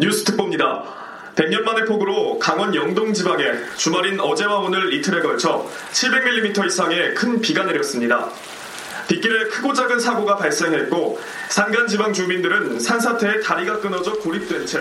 뉴스 0.00 0.24
특보입니다. 0.24 0.82
100년 1.36 1.60
만의 1.62 1.84
폭우로 1.86 2.38
강원 2.38 2.74
영동 2.74 3.12
지방에 3.12 3.44
주말인 3.76 4.18
어제와 4.18 4.58
오늘 4.58 4.92
이틀에 4.94 5.20
걸쳐 5.22 5.66
700mm 5.92 6.66
이상의 6.66 7.14
큰 7.14 7.40
비가 7.40 7.64
내렸습니다. 7.64 8.28
빗길에 9.08 9.44
크고 9.48 9.72
작은 9.74 9.98
사고가 9.98 10.36
발생했고 10.36 11.18
산간 11.48 11.86
지방 11.88 12.12
주민들은 12.12 12.78
산사태에 12.78 13.40
다리가 13.40 13.80
끊어져 13.80 14.12
고립된 14.18 14.66
채 14.66 14.80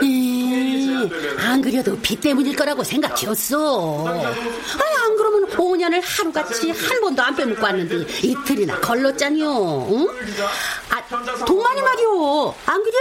안 1.40 1.62
그래도 1.62 1.98
비 2.00 2.16
때문일 2.20 2.56
거라고 2.56 2.84
생각했어. 2.84 4.06
아니, 4.08 4.24
안 4.24 5.16
그러면 5.18 5.50
5년을 5.50 6.02
하루같이 6.04 6.72
한 6.72 7.02
번도 7.02 7.22
안 7.24 7.36
빼먹고 7.36 7.62
왔는데 7.64 7.96
이틀이나 8.22 8.80
걸렀잖요. 8.82 9.88
응? 9.92 10.08
아, 10.90 11.46
동만이 11.46 11.82
말이오. 11.82 12.54
안 12.66 12.84
그래? 12.84 12.94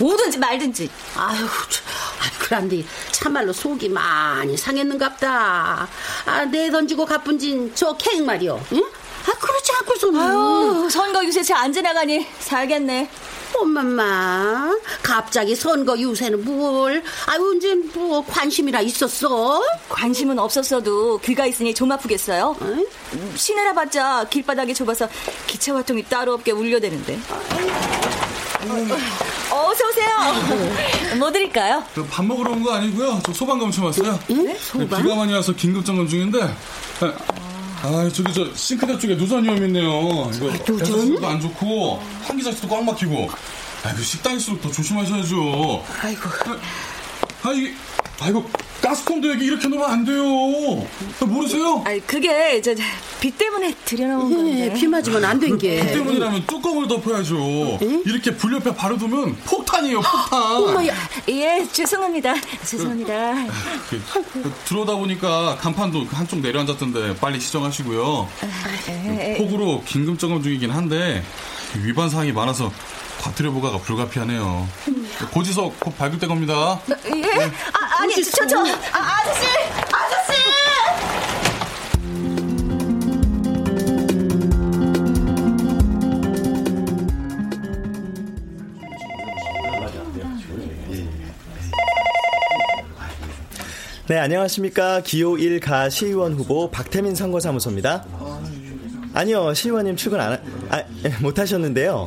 오든지 0.00 0.38
말든지. 0.38 0.90
아유, 1.16 1.44
아, 1.44 2.30
그란데 2.38 2.84
참말로 3.12 3.52
속이 3.52 3.88
많이 3.88 4.56
상했는갑다. 4.56 5.88
아, 6.26 6.44
내 6.46 6.70
던지고 6.70 7.06
갚은진 7.06 7.72
저 7.74 7.96
케이크 7.96 8.22
말이오. 8.22 8.60
응? 8.72 8.82
아, 9.26 9.32
그렇지 9.38 9.72
않고서는. 9.80 10.20
아유, 10.20 10.88
선거 10.90 11.24
유세차 11.24 11.58
안 11.58 11.72
지나가니 11.72 12.26
살겠네. 12.40 13.08
엄마마, 13.56 14.68
갑자기 15.00 15.54
선거 15.54 15.96
유세는 15.96 16.44
뭘? 16.44 17.04
아유, 17.26 17.50
언제 17.52 17.72
뭐 17.94 18.24
관심이나 18.26 18.80
있었어? 18.80 19.62
관심은 19.88 20.40
없었어도 20.40 21.18
귀가 21.20 21.46
있으니 21.46 21.72
좀 21.72 21.92
아프겠어요? 21.92 22.56
음, 22.62 22.84
시내라 23.36 23.72
봤자 23.74 24.26
길바닥이 24.28 24.74
좁아서 24.74 25.08
기차 25.46 25.72
화통이 25.76 26.02
따로 26.04 26.34
없게 26.34 26.50
울려대는데. 26.50 27.20
어, 27.30 28.23
어서 29.50 29.88
오세요. 29.88 31.16
뭐 31.18 31.30
드릴까요? 31.30 31.82
그밥 31.94 32.24
먹으러 32.24 32.52
온 32.52 32.62
거 32.62 32.72
아니고요. 32.74 33.20
저 33.24 33.32
소방 33.32 33.58
검침 33.58 33.84
왔어요. 33.84 34.18
네? 34.28 34.56
비가 34.78 35.14
많이 35.14 35.32
와서 35.34 35.52
긴급 35.52 35.84
점검 35.84 36.08
중인데. 36.08 36.42
아, 36.42 37.12
아, 37.82 38.10
저기 38.12 38.32
저 38.32 38.46
싱크대 38.54 38.98
쪽에 38.98 39.16
누전 39.16 39.44
위험 39.44 39.56
있네요. 39.64 40.30
이거 40.34 40.76
배수도 40.78 41.26
안 41.26 41.40
좋고 41.40 42.02
환기장치도 42.24 42.68
꽉 42.68 42.82
막히고. 42.84 43.30
아, 43.84 43.94
그 43.94 44.02
식당일수록 44.02 44.62
더 44.62 44.70
조심하셔야죠. 44.72 45.84
아이고. 46.02 46.28
아, 47.42 47.52
이게 47.52 47.74
아이고 48.20 48.48
가스통도 48.80 49.30
여기 49.30 49.46
이렇게 49.46 49.66
놓으면 49.66 49.90
안 49.90 50.04
돼요. 50.04 50.22
아, 51.20 51.24
모르세요? 51.24 51.82
아니, 51.86 52.06
그게 52.06 52.60
저, 52.60 52.74
비 53.18 53.30
때문에 53.30 53.74
들여놓은 53.84 54.30
건데. 54.30 54.60
예, 54.66 54.72
비 54.74 54.86
맞으면 54.86 55.24
안 55.24 55.40
된 55.40 55.56
게. 55.56 55.80
그 55.80 55.86
때문이라면 55.94 56.46
뚜껑을 56.46 56.86
덮어야죠. 56.86 57.78
이렇게 58.04 58.36
불 58.36 58.52
옆에 58.54 58.74
바로 58.74 58.98
두면 58.98 59.36
폭탄이에요, 59.46 60.00
폭탄. 60.02 60.42
엄마야. 60.56 60.94
예, 61.30 61.66
죄송합니다. 61.72 62.34
죄송합니다. 62.66 63.46
그, 63.88 64.02
그, 64.32 64.52
들어오다 64.66 64.96
보니까 64.96 65.56
간판도 65.60 66.06
그 66.06 66.14
한쪽 66.16 66.40
내려앉았던데 66.40 67.16
빨리 67.16 67.40
시정하시고요. 67.40 68.28
에, 68.90 69.34
폭우로 69.38 69.82
긴급 69.86 70.18
점검 70.18 70.42
중이긴 70.42 70.70
한데 70.70 71.24
위반 71.82 72.10
사항이 72.10 72.32
많아서 72.32 72.70
과태료 73.24 73.54
부과가 73.54 73.78
불가피하네요. 73.78 74.68
고지서 75.32 75.72
곧 75.80 75.96
발급될 75.96 76.28
겁니다. 76.28 76.78
예? 76.90 77.44
아, 77.72 78.02
아니, 78.02 78.22
저, 78.22 78.46
저, 78.46 78.58
아, 78.58 78.98
아저씨! 78.98 79.46
아저씨! 79.90 80.34
네, 94.06 94.18
안녕하십니까. 94.18 95.00
기호 95.00 95.36
1가 95.36 95.90
시의원 95.90 96.34
후보 96.34 96.70
박태민 96.70 97.14
선거사무소입니다. 97.14 98.04
아니요, 99.14 99.54
시의원님 99.54 99.96
출근 99.96 100.20
안, 100.20 100.32
하, 100.68 100.76
아, 100.78 100.82
못 101.22 101.38
하셨는데요. 101.38 102.06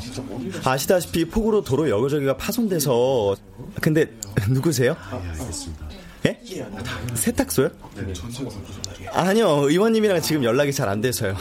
아시다시피 0.64 1.26
폭우로 1.26 1.62
도로 1.64 1.90
여기저기가 1.90 2.36
파손돼서. 2.38 3.36
근데, 3.82 4.06
누구세요? 4.50 4.96
예? 6.26 6.38
세탁소요? 7.14 7.70
아니요, 9.14 9.48
의원님이랑 9.70 10.22
지금 10.22 10.44
연락이 10.44 10.74
잘 10.74 10.90
안 10.90 11.00
돼서요. 11.00 11.36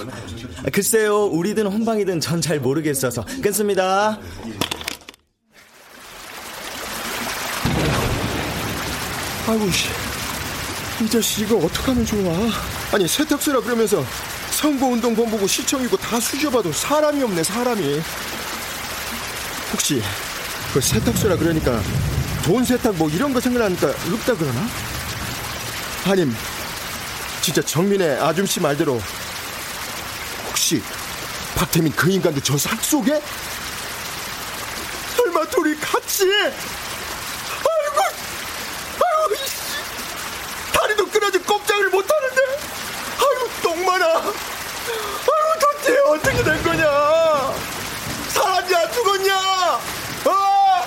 글쎄요, 0.72 1.24
우리든 1.24 1.66
혼방이든 1.66 2.20
전 2.20 2.40
잘 2.40 2.60
모르겠어서. 2.60 3.24
끊습니다. 3.42 4.20
아이고, 9.48 9.70
씨. 9.70 9.88
이 11.02 11.08
자식 11.08 11.42
이거 11.42 11.56
어떡하면 11.58 12.04
좋아. 12.04 12.32
아니, 12.92 13.06
세탁소라 13.06 13.60
그러면서 13.60 14.02
선거운동 14.56 15.14
본부고 15.14 15.46
시청이고 15.46 15.98
다 15.98 16.18
수셔봐도 16.18 16.72
사람이 16.72 17.22
없네, 17.22 17.42
사람이. 17.42 18.00
혹시 19.70 20.02
그 20.72 20.80
세탁소라 20.80 21.36
그러니까 21.36 21.82
돈 22.42 22.64
세탁 22.64 22.94
뭐 22.96 23.10
이런 23.10 23.34
거 23.34 23.40
생각나니까 23.40 23.88
없다 23.88 24.34
그러나? 24.34 24.66
아님, 26.06 26.34
진짜 27.42 27.60
정민의 27.60 28.18
아줌씨 28.18 28.60
말대로 28.60 28.98
혹시 30.48 30.82
박태민 31.54 31.92
그 31.94 32.10
인간도 32.10 32.40
저 32.40 32.56
삭 32.56 32.82
속에? 32.82 33.20
설마 35.16 35.44
둘이 35.50 35.78
같이? 35.78 36.24
어떻게 46.36 46.42
된 46.50 46.62
거냐? 46.62 46.84
사람이 48.28 48.74
안 48.74 48.92
죽었냐? 48.92 49.34
아! 50.26 50.86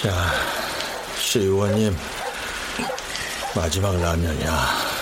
자, 0.00 0.32
시의원님 1.18 1.96
마지막 3.56 4.00
라면이야. 4.00 4.92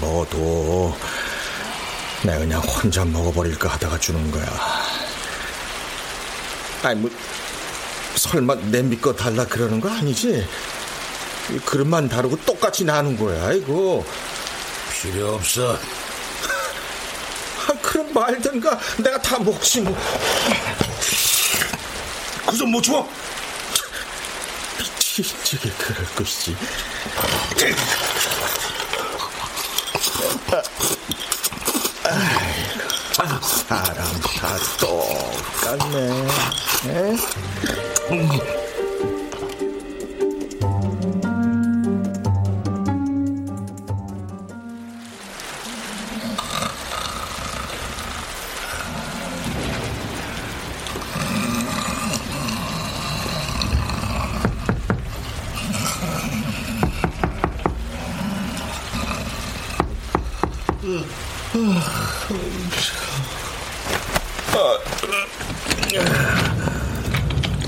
먹어도 0.00 0.94
내가 2.26 2.38
그냥 2.38 2.60
혼자 2.60 3.04
먹어버릴까 3.04 3.68
하다가 3.68 3.98
주는 4.00 4.30
거야. 4.32 4.44
아니, 6.82 7.00
뭐, 7.00 7.10
설마 8.16 8.56
냄비 8.70 9.00
거 9.00 9.14
달라 9.14 9.44
그러는 9.44 9.80
거 9.80 9.88
아니지? 9.88 10.46
그릇만 11.64 12.08
다르고 12.08 12.36
똑같이 12.44 12.84
나눈 12.84 13.16
거야, 13.16 13.52
이거. 13.52 14.04
필요 15.00 15.34
없어. 15.34 15.74
아, 17.68 17.72
그럼 17.80 18.12
말든가. 18.12 18.78
내가 18.98 19.22
다 19.22 19.38
먹지, 19.38 19.82
뭐. 19.82 19.96
그좀 22.46 22.72
못 22.72 22.82
줘? 22.82 23.08
미치게 25.18 25.70
그럴 25.78 26.04
것이지. 26.16 26.56
사람 33.42 33.96
다 34.38 34.56
똑같네. 34.78 36.26
에? 36.88 38.55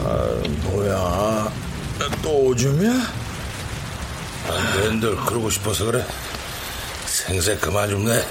아, 0.01 0.43
뭐야? 0.65 1.53
또 2.23 2.47
오줌이야? 2.47 2.93
안 4.49 4.81
된들 4.81 5.17
그러고 5.17 5.51
싶어서 5.51 5.85
그래. 5.85 6.05
생새 7.05 7.57
그만 7.59 7.91
좀 7.91 8.05
내. 8.07 8.25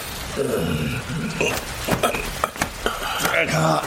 잘 3.21 3.45
가. 3.47 3.83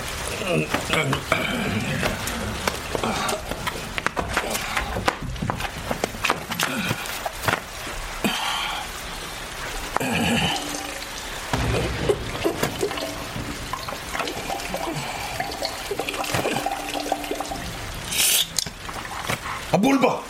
아, 19.72 19.76
뭘 19.76 20.00
봐? 20.00 20.20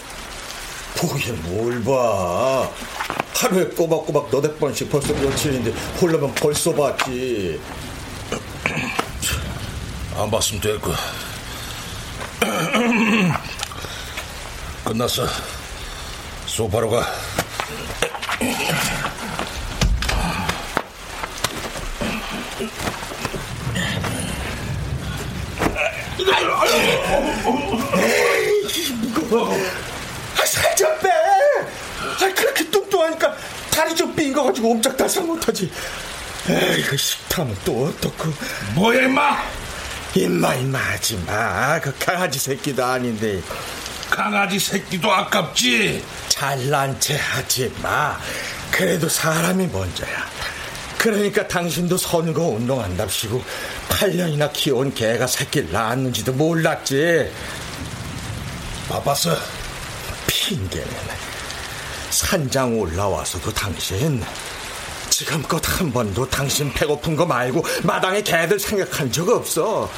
보긴 0.96 1.40
뭘 1.42 1.82
봐. 1.82 2.70
하루에 3.60 3.68
꼬박꼬박 3.74 4.30
너댓 4.30 4.58
번씩 4.58 4.90
벌써 4.90 5.12
며칠인데 5.12 5.70
홀라면 6.00 6.34
벌써 6.34 6.72
봤지. 6.74 7.60
안 10.16 10.30
봤으면 10.30 10.60
됐고. 10.62 10.92
끝났어. 14.84 15.26
소파로 16.46 16.90
가. 16.90 17.06
아, 30.38 30.44
살짝 30.46 31.00
빼! 31.00 31.10
아, 31.10 32.34
그렇게 32.34 32.64
뚱뚱하니까 32.70 33.36
다리 33.70 33.94
좀 33.94 34.14
삔 34.14 34.32
거 34.32 34.49
가지고 34.60 34.70
옴짝 34.70 34.96
달싹 34.96 35.26
못하지. 35.26 35.70
에이, 36.48 36.82
그 36.82 36.96
식탐은 36.96 37.56
또 37.64 37.86
어떻고. 37.86 38.32
뭐야, 38.74 39.02
임마! 39.06 39.38
임마, 40.14 40.54
임마 40.54 40.78
하지 40.78 41.16
마. 41.26 41.80
그 41.80 41.92
강아지 41.98 42.38
새끼도 42.38 42.84
아닌데. 42.84 43.40
강아지 44.10 44.58
새끼도 44.58 45.10
아깝지? 45.10 46.04
잘난 46.28 46.98
체 47.00 47.16
하지 47.16 47.72
마. 47.82 48.18
그래도 48.70 49.08
사람이 49.08 49.66
먼저야. 49.68 50.28
그러니까 50.98 51.46
당신도 51.48 51.96
선거 51.96 52.42
운동한답시고 52.42 53.42
8년이나 53.88 54.52
키워온 54.52 54.92
개가 54.92 55.26
새끼를 55.26 55.72
낳았는지도 55.72 56.32
몰랐지. 56.34 57.30
바빴어. 58.88 59.36
핑계는 60.26 61.20
산장 62.10 62.78
올라와서도 62.78 63.52
당신 63.52 64.22
지금껏 65.20 65.60
한 65.78 65.92
번도 65.92 66.30
당신 66.30 66.72
배고픈 66.72 67.14
거 67.14 67.26
말고 67.26 67.62
마당에 67.82 68.22
개들 68.22 68.58
생각한 68.58 69.12
적 69.12 69.28
없어. 69.28 69.92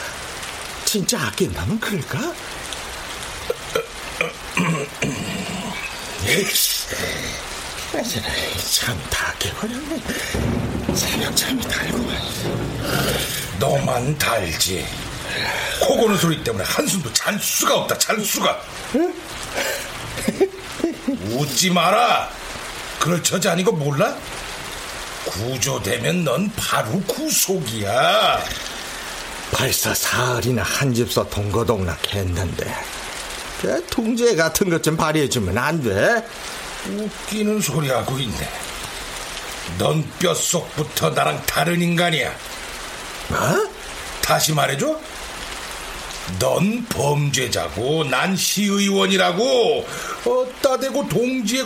진짜 0.85 1.27
아낀다면 1.27 1.79
그럴까? 1.79 2.19
참다 8.73 9.33
깨버렸네. 9.39 10.03
새벽 10.93 11.37
잠이 11.37 11.63
달고만. 11.69 12.17
너만 13.61 14.19
달지. 14.19 14.85
코 15.83 15.99
고는 15.99 16.17
소리 16.17 16.43
때문에 16.43 16.65
한숨도 16.65 17.13
잘 17.13 17.39
수가 17.39 17.77
없다, 17.77 17.97
잘 17.97 18.19
수가. 18.19 18.61
웃지 21.31 21.71
마라. 21.71 22.29
그럴 22.99 23.23
처지 23.23 23.49
아닌 23.49 23.65
거 23.65 23.71
몰라? 23.71 24.17
구조되면 25.25 26.25
넌 26.25 26.51
바로 26.57 27.01
구속이야. 27.03 28.43
벌써 29.53 29.95
사흘이나 29.95 30.63
한 30.63 30.93
집서 30.95 31.29
동거동락 31.29 32.15
했는데 32.15 32.75
그 33.61 33.85
통제 33.91 34.35
같은 34.35 34.71
것 34.71 34.83
좀 34.83 34.97
발휘해주면 34.97 35.57
안 35.59 35.83
돼? 35.83 36.25
웃기는 36.89 37.61
소리 37.61 37.89
하고 37.91 38.19
있네. 38.19 38.49
넌 39.79 40.03
뼛속부터 40.19 41.11
나랑 41.11 41.43
다른 41.47 41.81
인간이야. 41.81 42.35
뭐? 43.29 43.39
다시 44.21 44.53
말해줘. 44.53 44.99
넌 46.39 46.85
범죄자고 46.87 48.05
난 48.05 48.35
시의원이라고 48.35 49.87
어따 50.25 50.79
대고 50.79 51.09
동지에 51.09 51.65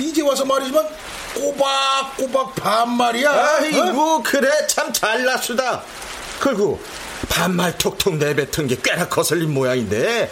이제 0.00 0.22
와서 0.22 0.44
말이지만 0.44 0.86
꼬박꼬박 1.38 2.54
반말이야. 2.56 3.30
아이고 3.60 3.80
어? 4.16 4.22
그래 4.24 4.50
참 4.66 4.92
잘났수다. 4.92 5.82
그리고 6.40 6.80
반말 7.28 7.76
톡톡 7.78 8.16
내뱉은 8.16 8.66
게 8.66 8.76
꽤나 8.82 9.08
거슬린 9.08 9.52
모양인데 9.54 10.30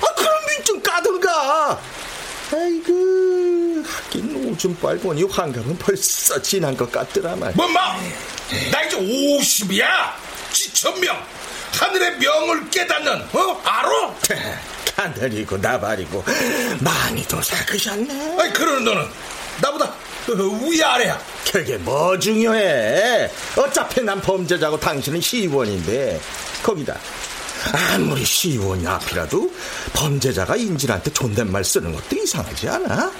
아 0.00 0.14
그럼 0.14 0.32
민증 0.48 0.82
까든가. 0.82 1.78
아이고 2.52 3.84
하긴 3.86 4.50
오줌 4.52 4.76
빨 4.80 4.96
보니 4.98 5.24
환경은 5.24 5.76
벌써 5.78 6.40
지난 6.40 6.76
것 6.76 6.90
같더라만. 6.90 7.52
뭐마? 7.54 7.96
나 8.72 8.82
이제 8.84 8.96
50이야. 8.96 9.86
지천명. 10.52 11.16
하늘의 11.78 12.16
명을 12.18 12.70
깨닫는 12.70 13.12
어 13.34 13.60
알아? 13.62 14.14
하늘이고 14.96 15.58
나발이고 15.58 16.24
많이도 16.80 17.40
사크셨네. 17.42 18.36
아니 18.40 18.52
그러는 18.52 18.84
너는 18.84 19.08
나보다 19.60 19.92
위아래야. 20.62 21.18
그게 21.50 21.76
뭐 21.78 22.18
중요해? 22.18 23.30
어차피 23.56 24.02
난 24.02 24.20
범죄자고 24.20 24.78
당신은 24.78 25.20
시의원인데 25.20 26.20
거기다 26.62 26.96
아무리 27.94 28.24
시의원이 28.24 28.86
앞이라도 28.86 29.50
범죄자가 29.94 30.56
인질한테 30.56 31.12
존댓말 31.12 31.64
쓰는 31.64 31.92
것도 31.92 32.16
이상하지 32.16 32.68
않아? 32.68 33.12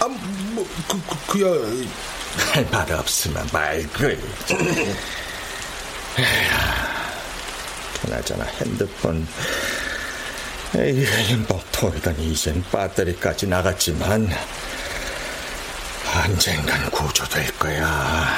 아, 0.00 0.06
뭐, 0.08 0.66
그, 0.88 1.00
그, 1.08 1.38
그야. 1.38 1.48
할 2.52 2.66
말 2.70 2.92
없으면 2.92 3.48
말걸. 3.52 4.18
그나저나 8.02 8.44
핸드폰. 8.60 9.26
에이, 10.74 11.06
먹통이더니 11.48 12.32
이젠 12.32 12.62
배터리까지 12.70 13.46
나갔지만, 13.46 14.28
언젠간 16.14 16.90
구조될 16.90 17.56
거야. 17.58 18.36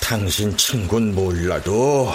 당신 0.00 0.56
친구는 0.56 1.14
몰라도, 1.14 2.12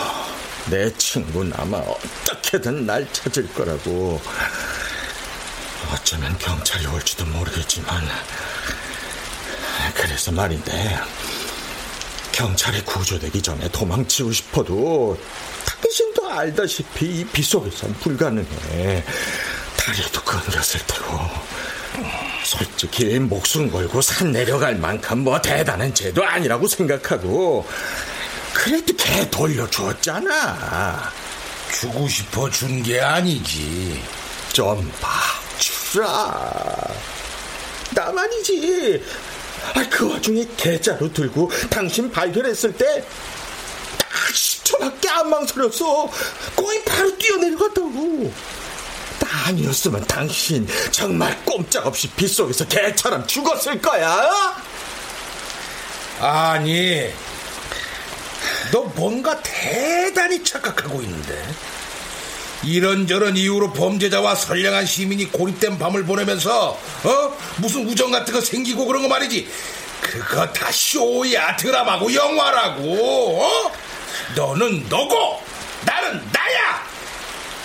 내 0.68 0.94
친구는 0.98 1.52
아마 1.58 1.78
어떻게든 1.78 2.86
날 2.86 3.12
찾을 3.12 3.52
거라고. 3.54 4.22
어쩌면 5.92 6.38
경찰이 6.38 6.86
올지도 6.86 7.26
모르겠지만. 7.26 8.08
그래서 9.96 10.32
말인데, 10.32 11.00
경찰에 12.44 12.82
구조되기 12.84 13.42
전에 13.42 13.68
도망치고 13.68 14.32
싶어도 14.32 15.20
당신도 15.82 16.32
알다시피 16.32 17.20
이 17.20 17.26
빗속에선 17.26 17.94
불가능해. 17.96 19.04
다리도 19.76 20.22
끊겼을 20.24 20.80
테고. 20.88 21.20
솔직히 22.46 23.20
목숨 23.20 23.70
걸고 23.70 24.02
산 24.02 24.32
내려갈 24.32 24.76
만큼 24.76 25.20
뭐 25.20 25.42
대단한 25.42 25.94
죄도 25.94 26.24
아니라고 26.24 26.66
생각하고 26.70 27.68
그래도 28.54 28.94
걔 28.96 29.30
돌려주었잖아. 29.30 31.12
주고 31.74 32.08
싶어 32.08 32.50
준 32.50 32.82
게 32.84 33.02
아니지. 33.02 34.02
좀 34.54 34.90
봐주라. 35.02 36.94
나만이지. 37.92 39.04
아, 39.76 39.86
그 39.90 40.10
와중에 40.12 40.46
계좌로 40.58 41.12
들고 41.14 41.52
당신 41.70 42.12
발견했을 42.12 42.74
때 42.74 43.06
딱 44.10 44.34
10초밖에 44.34 45.08
안 45.10 45.30
망설였어. 45.30 46.10
거의 46.56 46.84
바로 46.84 47.16
뛰어내려갔다고. 47.18 48.34
나 49.20 49.28
아니었으면 49.48 50.06
당신 50.06 50.68
정말 50.92 51.38
꼼짝없이 51.46 52.10
빗속에서 52.10 52.66
개처럼 52.66 53.26
죽었을 53.28 53.82
거야. 53.82 54.56
아니, 56.20 57.12
너 58.72 58.82
뭔가 58.96 59.40
대단히 59.42 60.44
착각하고 60.44 61.02
있는데. 61.02 61.44
이런저런 62.64 63.38
이유로 63.38 63.74
범죄자와 63.74 64.36
선량한 64.36 64.86
시민이 64.86 65.32
고립된 65.32 65.78
밤을 65.80 66.06
보내면서 66.06 66.72
어? 67.04 67.38
무슨 67.58 67.88
우정 67.88 68.12
같은 68.12 68.34
거 68.34 68.42
생기고 68.42 68.86
그런 68.86 69.02
거 69.02 69.08
말이지. 69.08 69.50
그거 70.02 70.48
다 70.52 70.72
쇼야 70.72 71.56
드라마고 71.58 72.14
영화라고 72.14 73.44
어? 73.44 73.72
너는 74.36 74.88
너고 74.90 75.42
나는 75.86 76.22
나야! 76.32 76.84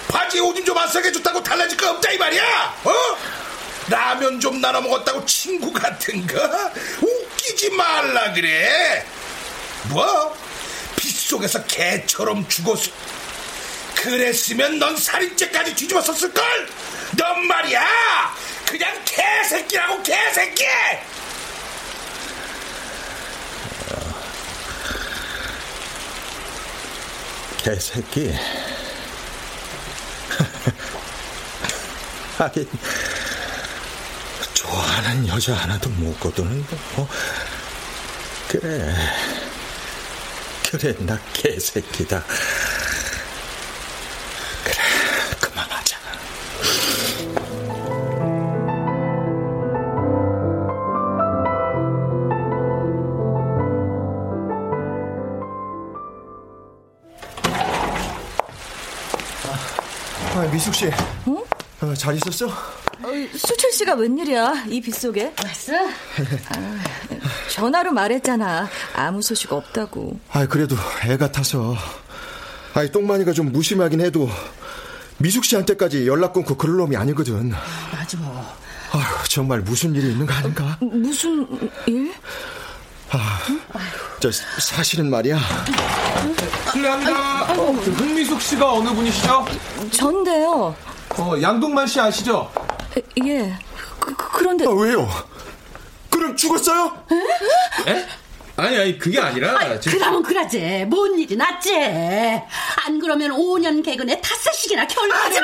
바지에 0.08 0.40
오줌 0.40 0.64
좀 0.64 0.74
안 0.78 0.88
싸게 0.88 1.12
줬다고 1.12 1.42
달라질 1.42 1.76
거 1.78 1.90
없다 1.90 2.10
이 2.12 2.18
말이야! 2.18 2.74
어? 2.84 2.92
라면 3.88 4.40
좀 4.40 4.60
나눠 4.60 4.80
먹었다고 4.80 5.24
친구 5.26 5.72
같은 5.72 6.26
거? 6.26 6.36
웃기지 7.00 7.70
말라 7.70 8.32
그래! 8.32 9.04
뭐? 9.84 10.36
빗속에서 10.96 11.64
개처럼 11.66 12.46
죽었어 12.48 12.90
그랬으면 14.04 14.78
넌 14.78 14.96
살인죄까지 14.96 15.74
뒤집었었을걸? 15.74 16.44
넌 17.16 17.46
말이야! 17.46 17.86
그냥 18.66 19.02
개새끼라고 19.06 20.02
개새끼! 20.02 20.64
개새끼. 27.62 28.34
하긴, 32.36 32.68
좋아하는 34.52 35.28
여자 35.28 35.54
하나도 35.54 35.88
못 35.88 36.20
거두는데, 36.20 36.76
뭐. 36.94 37.08
그래. 38.48 38.94
그래, 40.70 40.94
나 40.98 41.18
개새끼다. 41.32 42.22
미숙 60.54 60.72
씨. 60.72 60.86
응? 61.26 61.42
어, 61.80 61.94
잘 61.94 62.14
있었어? 62.14 62.46
어, 62.46 63.08
수철 63.36 63.72
씨가 63.72 63.94
웬일이야 63.94 64.66
이 64.68 64.80
빗속에? 64.80 65.34
왔어? 65.44 65.72
아, 65.74 66.80
전화로 67.50 67.90
말했잖아. 67.90 68.68
아무 68.94 69.20
소식 69.20 69.52
없다고. 69.52 70.16
아, 70.30 70.46
그래도 70.46 70.76
애 71.06 71.16
같아서. 71.16 71.74
아이, 72.72 72.88
똥마니가 72.92 73.32
좀 73.32 73.50
무심하긴 73.50 74.00
해도 74.00 74.28
미숙 75.18 75.44
씨한테까지 75.44 76.06
연락 76.06 76.32
끊고 76.34 76.56
그럴 76.56 76.76
놈이 76.76 76.96
아니거든. 76.96 77.50
맞아. 77.92 78.18
아휴, 78.92 79.28
정말 79.28 79.58
무슨 79.60 79.92
일이 79.96 80.12
있는 80.12 80.24
거 80.24 80.34
아닌가? 80.34 80.78
무슨 80.80 81.48
일? 81.86 82.03
아, 84.24 84.30
저 84.30 84.30
사실은 84.58 85.10
말이야. 85.10 85.38
실례합니다. 86.72 87.52
어, 87.52 87.72
그 87.84 87.90
흥미숙 87.90 88.40
씨가 88.40 88.72
어느 88.72 88.88
분이시죠? 88.88 89.44
전데요. 89.92 90.74
어, 91.18 91.34
양동만 91.42 91.86
씨 91.86 92.00
아시죠? 92.00 92.50
예. 93.22 93.54
그, 94.00 94.42
런데 94.44 94.64
아, 94.66 94.70
왜요? 94.70 95.06
그럼 96.08 96.34
죽었어요? 96.34 97.04
에? 97.86 98.06
아니, 98.56 98.78
아니, 98.78 98.98
그게 98.98 99.20
아니라. 99.20 99.58
아이, 99.58 99.78
그러면 99.80 100.22
그러지. 100.22 100.86
뭔 100.88 101.18
일이 101.18 101.36
났지. 101.36 101.74
안 102.86 102.98
그러면 102.98 103.30
5년 103.32 103.84
개근에 103.84 104.22
다섯씩이나 104.22 104.86
결과를. 104.86 105.36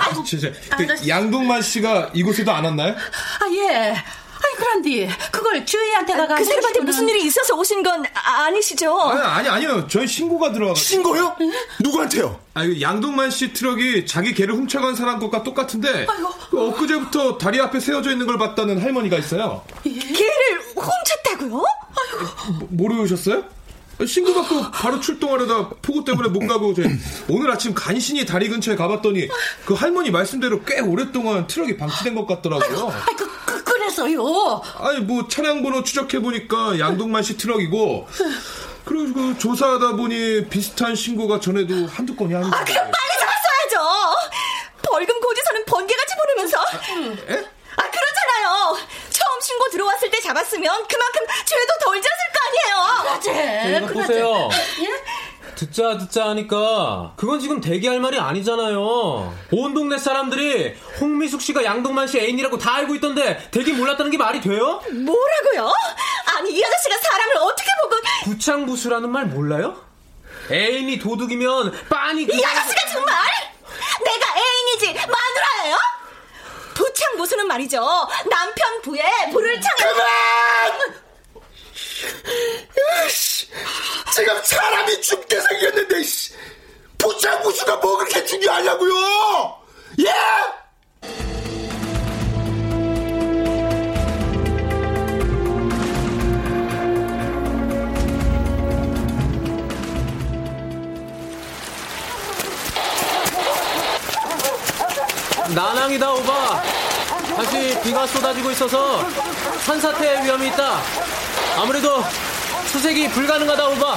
아, 0.00 0.22
진짜. 0.24 0.50
그 0.76 1.08
양동만 1.08 1.62
씨가 1.62 2.10
이곳에도 2.12 2.50
안 2.50 2.64
왔나요? 2.64 2.92
아, 2.92 3.48
예. 3.52 3.94
그런디, 4.56 5.08
그걸 5.30 5.64
주희한테 5.64 6.12
가가. 6.14 6.34
그 6.36 6.44
사람한테 6.44 6.80
무슨 6.80 7.08
일이 7.08 7.24
있어서 7.24 7.54
오신 7.54 7.82
건 7.82 8.04
아니시죠? 8.14 8.98
아니, 9.00 9.20
아니, 9.22 9.48
아니요. 9.48 9.86
저희 9.88 10.06
신고가 10.06 10.52
들어와가지고. 10.52 10.84
신고요? 10.88 11.36
누구한테요? 11.80 12.40
아니, 12.54 12.80
양동만 12.80 13.30
씨 13.30 13.52
트럭이 13.52 14.06
자기 14.06 14.34
개를 14.34 14.54
훔쳐간 14.54 14.94
사람 14.94 15.18
것과 15.18 15.42
똑같은데. 15.42 16.06
그 16.50 16.66
엊그제부터 16.68 17.38
다리 17.38 17.60
앞에 17.60 17.80
세워져 17.80 18.10
있는 18.12 18.26
걸 18.26 18.38
봤다는 18.38 18.80
할머니가 18.82 19.16
있어요. 19.18 19.62
개를 19.84 20.60
훔쳤다고요? 20.74 21.50
모- 21.50 22.66
모르셨어요? 22.70 23.44
신고받고 24.06 24.70
바로 24.72 25.00
출동하려다 25.00 25.70
폭우 25.80 26.04
때문에 26.04 26.28
못 26.28 26.40
가고 26.46 26.74
저 26.74 26.82
오늘 27.30 27.50
아침 27.50 27.72
간신히 27.72 28.26
다리 28.26 28.50
근처에 28.50 28.76
가봤더니 28.76 29.26
그 29.64 29.72
할머니 29.72 30.10
말씀대로 30.10 30.62
꽤 30.64 30.80
오랫동안 30.80 31.46
트럭이 31.46 31.78
방치된 31.78 32.14
것 32.14 32.26
같더라고요. 32.26 32.90
아이, 32.90 33.16
그, 33.16 33.26
그, 33.45 33.45
그래서요. 33.86 34.62
아니 34.78 35.00
뭐 35.00 35.28
차량 35.28 35.62
번호 35.62 35.82
추적해 35.84 36.20
보니까 36.20 36.78
양동만 36.78 37.22
씨 37.22 37.36
트럭이고 37.36 38.08
그리고 38.84 39.12
그 39.14 39.38
조사하다 39.38 39.92
보니 39.96 40.48
비슷한 40.48 40.94
신고가 40.96 41.38
전에도 41.40 41.86
한두 41.86 42.14
건이 42.16 42.34
아니고. 42.34 42.54
아, 42.54 42.64
그럼 42.64 42.90
빨리 42.90 43.20
잡았어야죠. 43.20 44.16
벌금 44.82 45.20
고지서는 45.20 45.64
번개가 45.66 46.02
집어내면서. 46.06 46.58
아, 46.58 47.90
그렇잖아요. 47.90 48.78
처음 49.10 49.40
신고 49.40 49.68
들어왔을 49.70 50.10
때 50.10 50.20
잡았으면 50.20 50.86
그만큼 50.88 51.20
죄도 51.44 51.72
덜 51.84 52.00
졌을 52.00 52.16
거 52.32 52.38
아니에요. 52.46 53.20
그러지. 53.20 53.76
이거 53.76 53.86
보세요. 53.92 54.48
예? 54.82 54.88
듣자 55.56 55.98
듣자 55.98 56.28
하니까 56.28 57.14
그건 57.16 57.40
지금 57.40 57.60
대기할 57.60 57.98
말이 57.98 58.18
아니잖아요. 58.18 59.34
온 59.52 59.74
동네 59.74 59.98
사람들이 59.98 60.74
홍미숙 61.00 61.40
씨가 61.42 61.64
양동만 61.64 62.06
씨 62.06 62.18
애인이라고 62.20 62.58
다 62.58 62.76
알고 62.76 62.94
있던데 62.96 63.48
대기 63.50 63.72
몰랐다는 63.72 64.10
게 64.12 64.18
말이 64.18 64.40
돼요? 64.40 64.80
뭐라고요? 64.92 65.72
아니, 66.36 66.52
이 66.52 66.62
아저씨가 66.62 66.98
사람을 66.98 67.36
어떻게 67.38 67.68
보고. 67.82 67.96
부창부수라는 68.24 69.10
말 69.10 69.26
몰라요? 69.26 69.80
애인이 70.50 70.98
도둑이면 70.98 71.86
빤히 71.88 72.22
이 72.24 72.44
아저씨가 72.44 72.88
정말! 72.92 73.16
내가 74.04 74.26
애인이지 74.38 74.94
마누라예요? 74.94 75.76
부창 76.74 77.16
무수는 77.16 77.46
말이죠. 77.46 77.80
남편 78.28 78.82
부에 78.82 79.02
불을 79.32 79.60
창해. 79.60 79.92
그만! 79.92 80.94
씨, 83.46 83.52
지금 84.14 84.42
사람이 84.42 85.00
죽게 85.00 85.40
생겼는데, 85.40 86.02
씨. 86.02 86.32
부창무수가 86.98 87.76
뭐 87.76 87.98
그렇게 87.98 88.24
중요하냐고요? 88.24 89.58
예? 90.00 90.12
난항이다 105.54 106.12
오바. 106.12 106.62
다시 107.36 107.78
비가 107.82 108.06
쏟아지고 108.06 108.50
있어서 108.50 109.04
산사태 109.64 110.24
위험이 110.24 110.48
있다. 110.48 110.80
아무래도 111.56 112.02
수색이 112.76 113.08
불가능하다고 113.08 113.74
봐. 113.76 113.96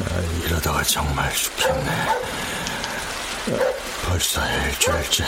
아, 0.00 0.20
이러다가 0.46 0.82
정말 0.82 1.30
죽겠네. 1.34 1.90
벌써 4.06 4.40
일주일째 4.48 5.24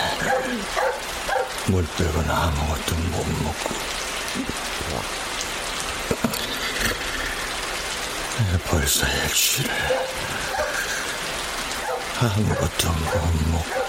물 1.67 1.87
빼고는 1.99 2.31
아무것도 2.31 2.95
못 3.11 3.27
먹고. 3.43 3.75
벌써 8.67 9.07
일주일 9.07 9.71
아무것도 12.21 12.93
못 12.93 13.15
먹고 13.53 13.85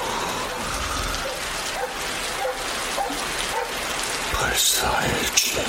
벌써 4.33 5.01
일주일 5.01 5.65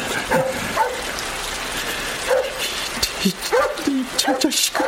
이, 3.24 3.28
이, 3.88 4.06
저 4.18 4.38
자식아 4.38 4.84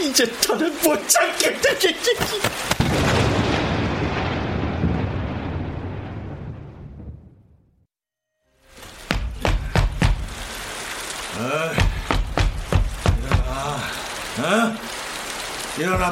이제 0.00 0.24
더는 0.40 0.74
못 0.82 1.06
참겠다 1.06 1.68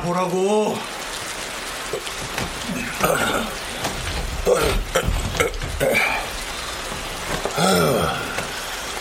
보라고. 0.07 0.79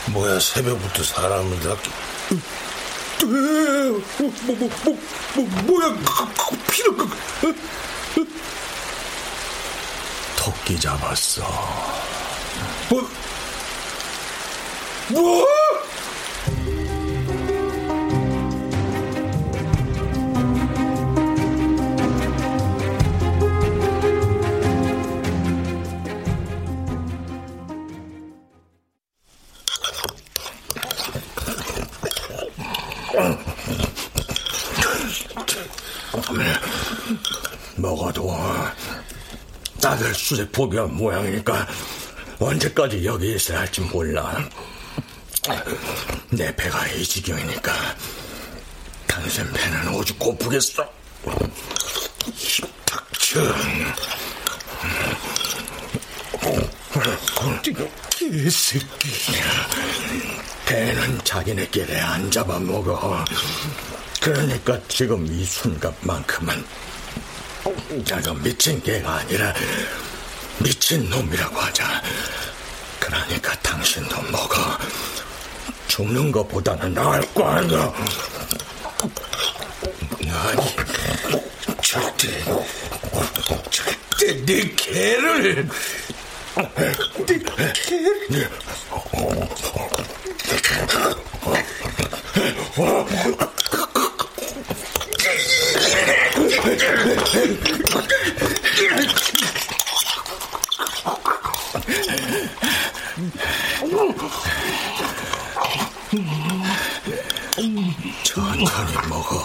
뭐야 0.07 0.39
새벽부터 0.39 1.03
사람을 1.03 1.59
다 1.59 1.75
뭐, 3.21 3.29
뭐, 4.19 4.55
뭐, 4.55 4.69
뭐, 4.83 4.97
뭐, 5.35 5.45
뭐야 5.63 5.93
그, 5.93 6.33
그, 6.33 6.57
피는 6.71 6.97
그, 6.97 7.05
토끼 10.35 10.79
잡았어. 10.79 11.43
뭐, 12.89 13.09
뭐? 15.09 15.54
수제 40.25 40.49
포기한 40.49 40.91
모양이니까 40.95 41.67
언제까지 42.39 43.05
여기 43.05 43.35
있어야 43.35 43.59
할지 43.59 43.81
몰라. 43.81 44.43
내 46.31 46.55
배가 46.55 46.87
이 46.87 47.03
지경이니까 47.03 47.71
당신 49.05 49.45
배는 49.53 49.93
오죽 49.93 50.17
고프겠어. 50.17 50.83
닥쳐. 52.87 53.55
개새끼. 58.09 59.09
배는 60.65 61.23
자기네끼리 61.23 61.95
안 61.97 62.31
잡아먹어. 62.31 63.23
그러니까 64.19 64.79
지금 64.87 65.27
이 65.27 65.45
순간만큼은 65.45 66.65
내가 68.05 68.33
미친 68.33 68.81
개가 68.81 69.17
아니라 69.17 69.53
미친 70.59 71.09
놈이라고 71.09 71.55
하자. 71.57 72.01
그러니까 72.99 73.53
당신도 73.59 74.21
먹어. 74.31 74.77
죽는 75.87 76.31
것보다는 76.31 76.93
나을 76.93 77.21
거 77.33 77.45
아니야. 77.47 77.93
아니, 80.27 80.75
절대, 81.81 82.43
절대 83.69 84.45
네 84.45 84.75
개를, 84.75 85.69
네 87.25 87.39
개를. 87.73 88.49
천천히 108.75 109.07
먹어. 109.07 109.41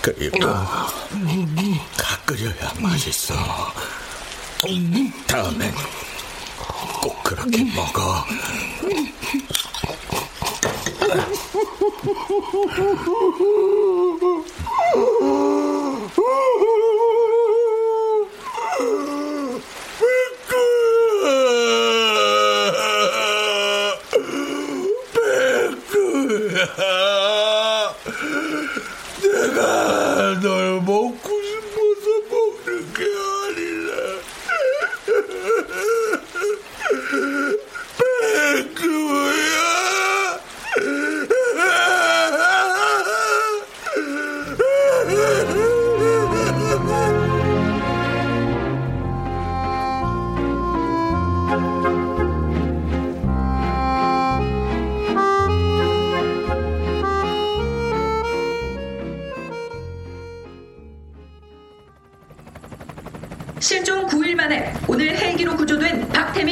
그리고 0.00 0.38
다 1.96 2.16
끓여야 2.24 2.72
맛있어. 2.78 3.34
다음엔 5.26 5.74
꼭 7.02 7.22
그렇게 7.22 7.64
먹어. 7.64 8.24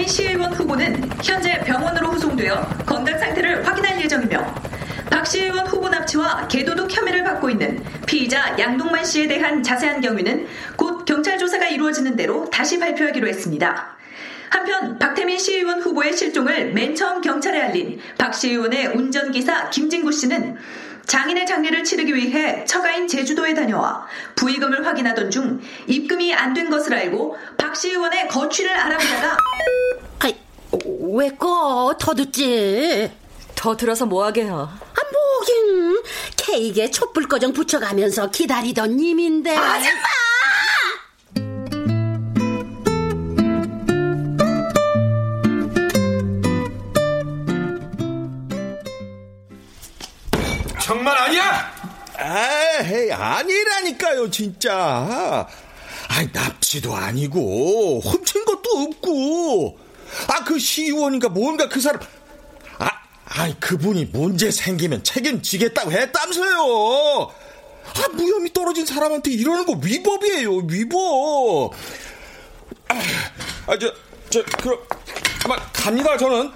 시의원 0.07 0.53
후보는 0.53 1.11
현재 1.23 1.61
병원으로 1.61 2.09
후송되어 2.09 2.69
건강 2.87 3.19
상태를 3.19 3.67
확인할 3.67 4.01
예정이며 4.03 4.55
박 5.11 5.27
시의원 5.27 5.67
후보 5.67 5.89
납치와 5.89 6.49
개도둑 6.49 6.91
혐의를 6.95 7.25
받고 7.25 7.51
있는 7.51 7.83
피의자 8.07 8.57
양동만 8.59 9.05
씨에 9.05 9.27
대한 9.29 9.63
자세한 9.63 10.01
경위는 10.01 10.47
곧 10.77 11.05
경찰 11.05 11.39
조사가 11.39 11.69
이루어지는 11.69 12.17
대로 12.17 12.49
다시 12.51 12.79
발표하기로 12.79 13.29
했습니다. 13.29 13.97
한편 14.51 14.99
박태민 14.99 15.39
시의원 15.39 15.81
후보의 15.81 16.17
실종을 16.17 16.73
맨 16.73 16.95
처음 16.95 17.21
경찰에 17.21 17.61
알린 17.61 18.01
박 18.19 18.35
시의원의 18.35 18.89
운전기사 18.89 19.71
김진구 19.71 20.13
씨는 20.13 20.57
장인의 21.07 21.47
장례를 21.47 21.85
치르기 21.85 22.15
위해 22.15 22.65
처가인 22.65 23.07
제주도에 23.07 23.53
다녀와 23.53 24.07
부의금을 24.37 24.87
확인하던 24.87 25.31
중 25.31 25.61
입금이 25.87 26.33
안 26.35 26.55
된 26.55 26.71
것을 26.71 26.95
알고 26.95 27.37
박 27.59 27.75
시의원의 27.77 28.29
거취를 28.29 28.71
알아보다가 28.71 29.37
왜 31.17 31.29
꺼? 31.31 31.95
더 31.97 32.13
듣지. 32.13 33.09
더 33.55 33.77
들어서 33.77 34.05
뭐하게요? 34.05 34.57
아 34.57 35.01
뭐긴 35.13 36.03
케이크에 36.37 36.91
촛불 36.91 37.29
꺼정 37.29 37.53
붙여가면서 37.53 38.33
기다리던 38.33 38.97
님인데. 38.97 39.57
아줌마! 39.57 40.03
정말 50.83 51.17
아니야? 51.17 51.73
에이, 52.83 53.13
아니라니까요, 53.13 54.29
진짜. 54.31 55.47
아니, 56.09 56.29
납치도 56.33 56.95
아니고, 56.95 58.01
훔친 58.01 58.45
것도 58.45 58.71
없고. 58.79 59.84
아, 60.29 60.45
그 60.45 60.59
시의원인가 60.59 61.29
뭔가 61.29 61.69
그 61.69 61.81
사람. 61.81 62.01
아, 62.79 62.91
아니, 63.27 63.59
그분이 63.61 64.07
문제 64.07 64.51
생기면 64.51 65.03
책임지겠다고 65.05 65.93
했다면서요. 65.93 67.33
아, 67.85 68.09
무염이 68.13 68.53
떨어진 68.53 68.87
사람한테 68.87 69.31
이러는 69.33 69.67
거 69.67 69.79
위법이에요, 69.83 70.57
위법. 70.69 71.73
아, 72.89 72.95
아, 73.67 73.79
저, 73.79 73.93
저, 74.31 74.43
그럼, 74.63 74.79
아마 75.45 75.57
갑니다, 75.73 76.17
저는. 76.17 76.51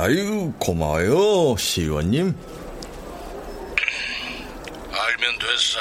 아유, 0.00 0.50
고마워요, 0.58 1.54
시의원님. 1.58 2.34
알면 4.92 5.38
됐어. 5.38 5.78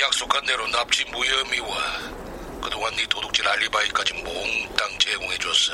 약속한 0.00 0.46
대로 0.46 0.68
납치 0.68 1.04
무혐의와 1.06 1.66
그동안 2.62 2.94
네 2.94 3.04
도둑질 3.08 3.48
알리바이까지 3.48 4.14
몽땅 4.22 4.98
제공해줬어. 5.00 5.72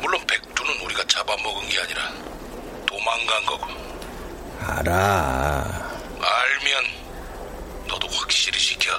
물론 0.00 0.24
백두는 0.28 0.80
우리가 0.84 1.02
잡아먹은 1.08 1.68
게 1.68 1.80
아니라 1.80 2.12
도망간 2.86 3.44
거고. 3.44 3.66
알아. 4.60 5.90
알면 6.20 6.84
너도 7.88 8.06
확실히 8.06 8.60
지켜. 8.60 8.96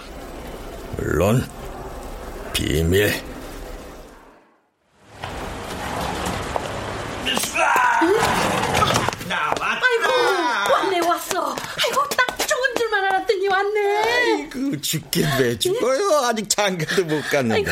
물론, 0.98 1.50
비밀. 2.52 3.24
아이고 9.56 10.74
왔네 10.74 11.00
왔어. 11.08 11.56
아이고 11.56 12.10
딱 12.10 12.48
좋은 12.48 12.76
줄만 12.78 13.04
알았더니 13.06 13.48
죽겠네, 14.82 15.60
죽어요. 15.60 16.26
아직 16.26 16.50
장가도 16.50 17.06
못 17.06 17.22
갔는데. 17.30 17.72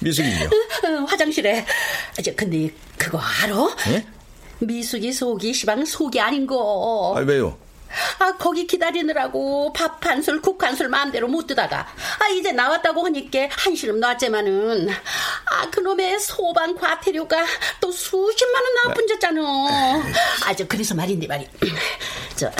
미숙이요? 0.00 0.46
어, 0.46 1.04
화장실에. 1.06 1.60
아, 2.18 2.22
저 2.22 2.34
근데 2.34 2.70
그거 2.98 3.18
알아? 3.18 3.76
예? 3.88 4.06
미숙이 4.60 5.12
속이 5.12 5.52
시방 5.54 5.84
속이 5.84 6.20
아닌 6.20 6.46
거. 6.46 7.14
아, 7.16 7.20
왜요? 7.20 7.58
아 8.18 8.32
거기 8.36 8.66
기다리느라고 8.66 9.72
밥 9.72 10.04
한 10.04 10.20
술, 10.20 10.42
국 10.42 10.62
한 10.64 10.74
술 10.76 10.88
마음대로 10.88 11.28
못 11.28 11.46
뜨다가 11.46 11.86
아 12.18 12.28
이제 12.30 12.50
나왔다고 12.50 13.04
하니까 13.06 13.46
한시름 13.50 14.00
놨지만은 14.00 14.88
아 14.90 15.70
그놈의 15.70 16.18
소방 16.18 16.74
과태료가 16.74 17.44
또 17.80 17.92
수십만 17.92 18.62
원 18.64 18.74
나쁜졌잖아. 18.88 19.40
아저 20.46 20.66
그래서 20.66 20.94
말인데 20.96 21.26
말이 21.28 21.46
저 22.34 22.50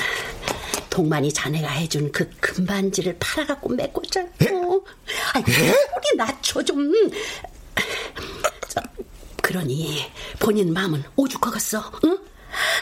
동만이 0.95 1.33
자네가 1.33 1.69
해준 1.71 2.13
그 2.13 2.31
금반지를 2.39 3.17
팔아갖고 3.19 3.71
메꿨잖아. 3.71 4.29
아 4.29 5.39
우리 5.41 6.17
낮춰 6.17 6.63
좀. 6.63 6.89
저, 8.69 8.81
그러니 9.43 10.07
본인 10.39 10.73
마음은 10.73 11.03
오죽하겠어, 11.17 11.93
응? 12.05 12.19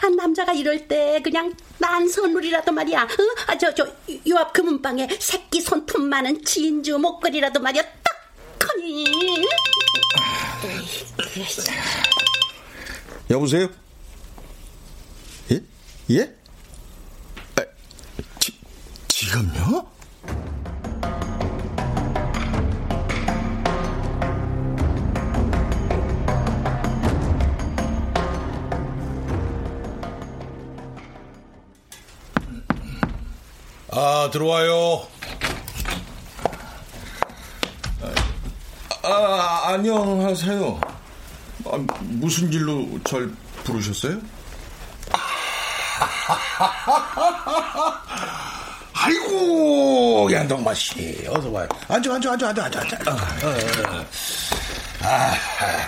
아, 0.03 0.09
남자가 0.15 0.53
이럴 0.53 0.87
때 0.87 1.19
그냥 1.23 1.55
난 1.79 2.07
선물이라도 2.07 2.71
말이야. 2.71 3.07
응? 3.19 3.27
아, 3.47 3.57
저, 3.57 3.73
저, 3.73 3.87
요 4.27 4.37
앞 4.37 4.53
금은방에 4.53 5.07
새끼 5.19 5.59
손톱 5.59 6.03
많은 6.03 6.45
진주 6.45 6.99
목걸이라도 6.99 7.59
말이야. 7.61 7.81
딱 7.81 8.69
하니. 8.69 9.05
여보세요? 13.31 13.67
예? 15.51 15.63
예? 16.11 16.42
아, 19.33 19.39
지, 19.39 19.49
지금요? 19.49 19.87
아, 33.91 34.29
들어와요. 34.31 35.07
아, 39.03 39.61
안녕하세요. 39.73 40.79
아, 41.65 41.85
무슨 42.01 42.53
일로 42.53 42.99
절 43.03 43.33
부르셨어요? 43.63 44.21
아이고, 49.03 50.29
양동마 50.31 50.73
씨, 50.73 51.25
어서 51.27 51.49
와요. 51.49 51.67
앉아, 51.89 52.13
앉아, 52.13 52.31
앉아, 52.31 52.47
앉아, 52.47 52.63
앉아. 52.63 52.79
앉아. 52.79 54.05
아, 55.01 55.35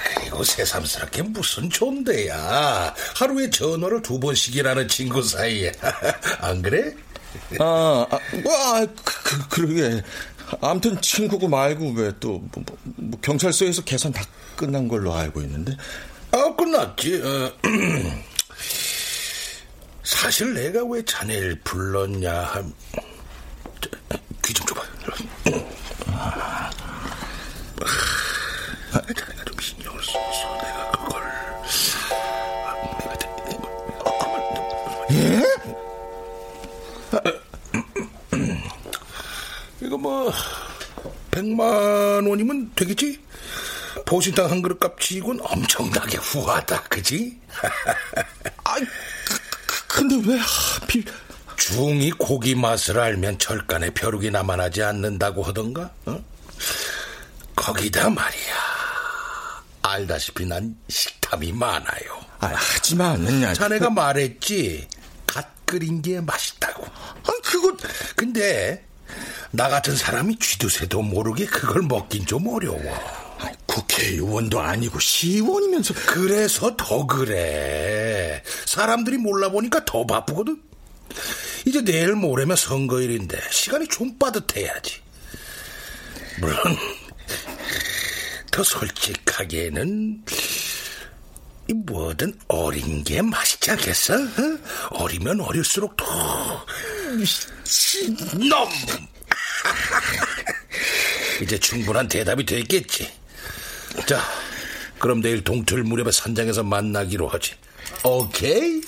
그리고 0.04 0.44
새삼스럽게 0.44 1.22
무슨 1.22 1.70
존대야. 1.70 2.94
하루에 3.16 3.50
전화를 3.50 4.02
두 4.02 4.20
번씩이라는 4.20 4.90
친구 4.90 5.24
사이에. 5.24 5.72
안 6.42 6.62
그래? 6.62 6.94
아, 7.58 8.06
아, 8.10 8.20
와, 8.44 8.86
그, 9.04 9.24
그, 9.24 9.48
그 9.50 9.62
러게. 9.62 10.04
아무튼 10.60 11.00
친구고 11.00 11.48
말고 11.48 11.94
왜 11.94 12.12
또, 12.20 12.44
뭐, 12.52 12.64
뭐, 12.66 12.78
뭐 12.84 13.20
경찰서에서 13.22 13.84
계산 13.84 14.12
다 14.12 14.26
끝난 14.58 14.90
걸로 14.90 15.14
알고 15.14 15.42
있는데. 15.42 15.78
아, 16.32 16.54
끝났지. 16.54 17.22
어, 17.24 17.52
사실 20.06 20.54
내가 20.54 20.84
왜 20.86 21.04
자네를 21.04 21.60
불렀냐 21.64 22.32
함. 22.44 22.74
귀 24.44 24.54
좀 24.54 24.66
줘봐. 24.68 24.82
아, 26.08 26.70
자네가 28.94 29.44
좀 29.46 29.60
신경을 29.60 30.04
써서 30.04 30.58
내가 30.62 30.92
그걸. 30.92 31.24
예? 35.12 35.42
이거 39.82 39.98
뭐, 39.98 40.32
백만 41.32 41.66
원이면 42.28 42.72
되겠지? 42.76 43.22
보신탕 44.06 44.50
한 44.52 44.62
그릇 44.62 44.80
값치곤 44.80 45.40
엄청나게 45.42 46.18
후하다, 46.18 46.84
그지? 46.84 47.40
아, 48.64 48.76
근데 49.96 50.22
왜 50.30 50.38
하필. 50.38 51.06
중이 51.56 52.12
고기 52.12 52.54
맛을 52.54 53.00
알면 53.00 53.40
절간에 53.40 53.92
벼룩이 53.92 54.30
남아나지 54.30 54.84
않는다고 54.84 55.42
하던가? 55.42 55.90
어? 56.06 56.22
거기다 57.56 58.10
말이야. 58.10 58.56
알다시피 59.84 60.46
난 60.48 60.76
식탐이 60.90 61.54
많아요. 61.54 62.26
아, 62.42 62.52
하지만. 62.58 63.54
자네가 63.54 63.90
말했지. 63.90 64.86
갓 65.26 65.48
끓인 65.66 66.02
게 66.02 66.20
맛있다고. 66.20 66.86
아, 66.86 67.32
그거. 67.42 67.78
근데, 68.18 68.86
나 69.52 69.70
같은 69.70 69.96
사람이 69.96 70.38
쥐도 70.40 70.68
새도 70.68 71.02
모르게 71.04 71.46
그걸 71.46 71.84
먹긴 71.84 72.26
좀 72.26 72.48
어려워. 72.48 72.82
국회의원도 73.76 74.62
아니고 74.62 75.00
시의원이면서. 75.00 75.94
그래서 76.08 76.76
더 76.78 77.06
그래. 77.06 78.42
사람들이 78.66 79.18
몰라보니까 79.18 79.84
더 79.86 80.06
바쁘거든. 80.06 80.62
이제 81.66 81.84
내일 81.84 82.14
모레면 82.14 82.56
선거일인데 82.56 83.40
시간이 83.52 83.88
좀 83.88 84.18
빠듯해야지. 84.18 85.02
물론 86.40 86.58
더 88.52 88.64
솔직하게는 88.64 90.24
이 91.68 91.74
뭐든 91.74 92.40
어린 92.48 93.04
게 93.04 93.22
맛있지 93.22 93.72
않겠어? 93.72 94.14
어? 94.14 94.60
어리면 94.92 95.42
어릴수록 95.42 95.98
더 95.98 96.66
미친놈. 97.18 98.50
이제 101.42 101.58
충분한 101.58 102.08
대답이 102.08 102.46
됐겠지. 102.46 103.25
자, 104.08 104.20
그럼 105.00 105.22
내일 105.22 105.44
동틀 105.44 105.84
무렵에 105.84 106.12
산장에서 106.12 106.64
만나기로 106.64 107.28
하지. 107.28 107.54
오케이? 108.04 108.82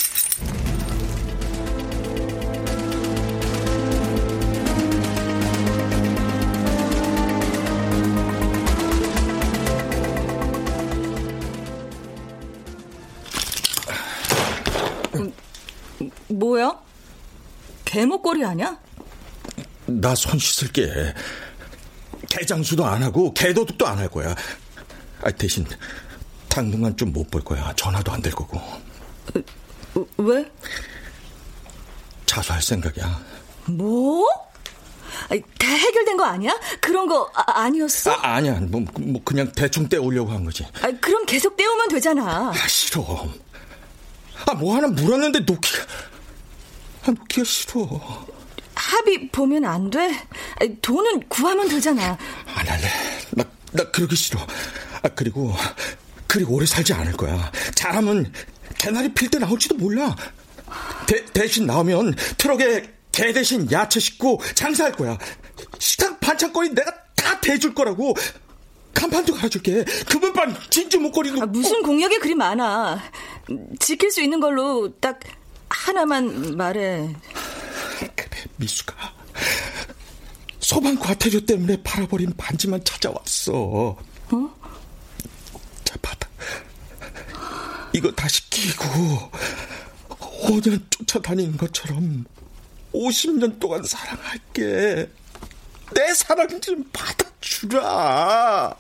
뭐야? 16.30 16.78
개목걸이 17.86 18.44
아니야? 18.46 18.78
나 19.86 20.14
손 20.16 20.38
씻을게. 20.40 21.14
개장수도 22.30 22.86
안 22.86 23.02
하고 23.04 23.34
개도둑도 23.34 23.88
안 23.88 23.98
할 23.98 24.10
거야. 24.10 24.36
아, 25.24 25.32
대신 25.32 25.66
당분간 26.50 26.96
좀 26.98 27.12
못 27.12 27.30
볼 27.30 27.44
거야. 27.44 27.74
전화도 27.76 28.12
안 28.12 28.22
될 28.22 28.32
거고. 28.34 28.60
왜? 30.18 30.46
사수할 32.26 32.62
생각이야. 32.62 33.20
뭐? 33.66 34.26
아니, 35.30 35.42
다 35.58 35.68
해결된 35.68 36.18
거 36.18 36.24
아니야? 36.26 36.58
그런 36.80 37.08
거 37.08 37.30
아, 37.34 37.68
니었어 37.70 38.12
아, 38.12 38.36
아니야. 38.36 38.60
뭐, 38.62 38.82
뭐 39.00 39.22
그냥 39.24 39.52
대충 39.54 39.90
떼우려고 39.90 40.32
한 40.32 40.44
거지. 40.46 40.64
아, 40.82 40.92
그럼 41.02 41.26
계속 41.26 41.58
떼우면 41.58 41.90
되잖아. 41.90 42.50
아, 42.52 42.68
싫어. 42.68 43.28
아, 44.46 44.54
뭐 44.54 44.76
하나 44.76 44.88
물었는데 44.88 45.40
놓기가. 45.40 45.84
아, 47.04 47.12
놓기가 47.12 47.44
싫어. 47.44 48.28
합의 48.76 49.30
보면 49.32 49.66
안 49.66 49.90
돼? 49.90 50.24
아니, 50.60 50.80
돈은 50.82 51.28
구하면 51.28 51.68
되잖아. 51.68 52.18
안 52.54 52.68
할래. 52.68 52.88
나, 53.32 53.44
나 53.72 53.84
그러기 53.92 54.16
싫어. 54.16 54.40
아, 55.02 55.10
그리고, 55.10 55.54
그리고 56.28 56.56
오래 56.56 56.66
살지 56.66 56.94
않을 56.94 57.14
거야. 57.14 57.52
잘하면 57.76 58.32
개나리 58.78 59.14
필 59.14 59.30
때 59.30 59.40
나올지도 59.40 59.76
몰라. 59.76 60.16
대, 61.08 61.24
대신 61.26 61.66
나오면 61.66 62.16
트럭에 62.38 62.84
개 63.12 63.34
대신 63.34 63.72
야채 63.72 64.00
싣고 64.00 64.42
장사할 64.54 64.92
거야. 64.94 65.18
식당 65.80 66.20
반찬거리 66.20 66.70
내가 66.70 66.92
다 67.16 67.40
대줄 67.40 67.74
거라고. 67.74 68.14
간판도 68.94 69.34
갈아줄게. 69.36 69.84
금은반 70.10 70.56
진주 70.70 71.00
목걸이도. 71.00 71.42
아, 71.42 71.46
무슨 71.46 71.82
공약이 71.84 72.20
그리 72.20 72.36
많아. 72.36 73.00
지킬 73.80 74.12
수 74.12 74.22
있는 74.22 74.40
걸로 74.40 74.92
딱 75.00 75.20
하나만 75.70 76.58
말해. 76.58 77.16
그래, 78.00 78.44
미수가. 78.58 78.96
소방 80.60 80.98
과태료 81.00 81.46
때문에 81.46 81.82
팔아버린 81.84 82.34
반지만 82.38 82.84
찾아왔어. 82.84 83.54
어? 83.54 84.57
자, 85.88 85.96
받아. 86.02 86.28
이거 87.94 88.12
다시 88.12 88.50
끼고 88.50 89.32
5년 90.10 90.84
쫓아다니는 90.92 91.56
것처럼 91.56 92.26
50년 92.94 93.58
동안 93.58 93.84
사랑할게. 93.84 95.10
내 95.94 96.14
사랑 96.14 96.60
좀 96.60 96.84
받아주라. 96.92 98.76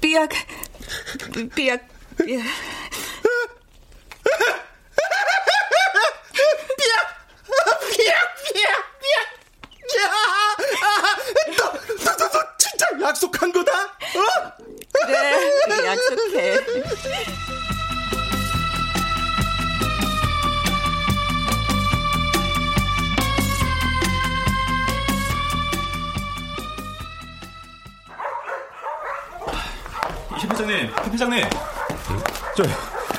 삐약, 0.00 0.30
삐약, 1.54 1.86
삐약. 2.24 2.46
너, 11.56 11.72
너, 12.04 12.28
너 12.28 12.40
진짜 12.58 12.86
약속한 13.00 13.52
거다? 13.52 13.72
어? 13.72 14.52
그래, 15.06 15.86
약속해. 15.86 16.56
현 30.38 30.50
회장님, 30.50 30.90
현 30.94 31.12
회장님. 31.12 31.44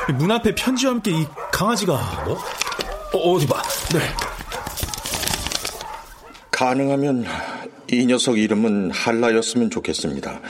저문 0.07 0.31
앞에 0.31 0.55
편지와 0.55 0.93
함께 0.93 1.11
이 1.11 1.27
강아지가 1.51 2.23
뭐? 2.25 2.37
어, 3.13 3.17
어디 3.33 3.47
봐. 3.47 3.61
네. 3.93 4.28
가능하면 6.59 7.25
이 7.89 8.05
녀석 8.05 8.37
이름은 8.37 8.91
한라였으면 8.91 9.69
좋겠습니다. 9.69 10.41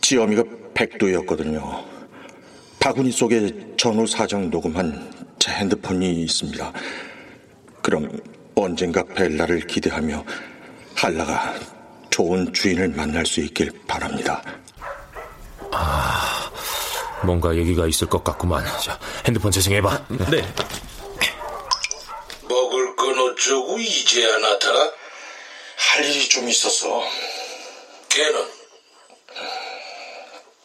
지어미가 0.00 0.44
백도였거든요. 0.72 1.84
바구니 2.80 3.12
속에 3.12 3.74
전후 3.76 4.06
사정 4.06 4.48
녹음한 4.48 5.12
제 5.38 5.52
핸드폰이 5.52 6.22
있습니다. 6.22 6.72
그럼 7.82 8.08
언젠가 8.54 9.02
벨라를 9.04 9.60
기대하며 9.66 10.24
한라가 10.94 11.52
좋은 12.08 12.50
주인을 12.54 12.88
만날 12.88 13.26
수 13.26 13.40
있길 13.40 13.72
바랍니다. 13.86 14.42
아, 15.70 16.50
뭔가 17.26 17.54
얘기가 17.54 17.86
있을 17.88 18.08
것 18.08 18.24
같구만. 18.24 18.64
자, 18.82 18.98
핸드폰 19.26 19.50
재생해봐. 19.50 20.06
네. 20.30 20.42
먹을 22.48 22.96
건 22.96 23.18
어쩌고 23.18 23.78
이제야 23.80 24.38
나타나? 24.38 25.01
할 25.90 26.04
일이 26.04 26.28
좀 26.28 26.48
있었어. 26.48 27.02
걔는? 28.08 28.48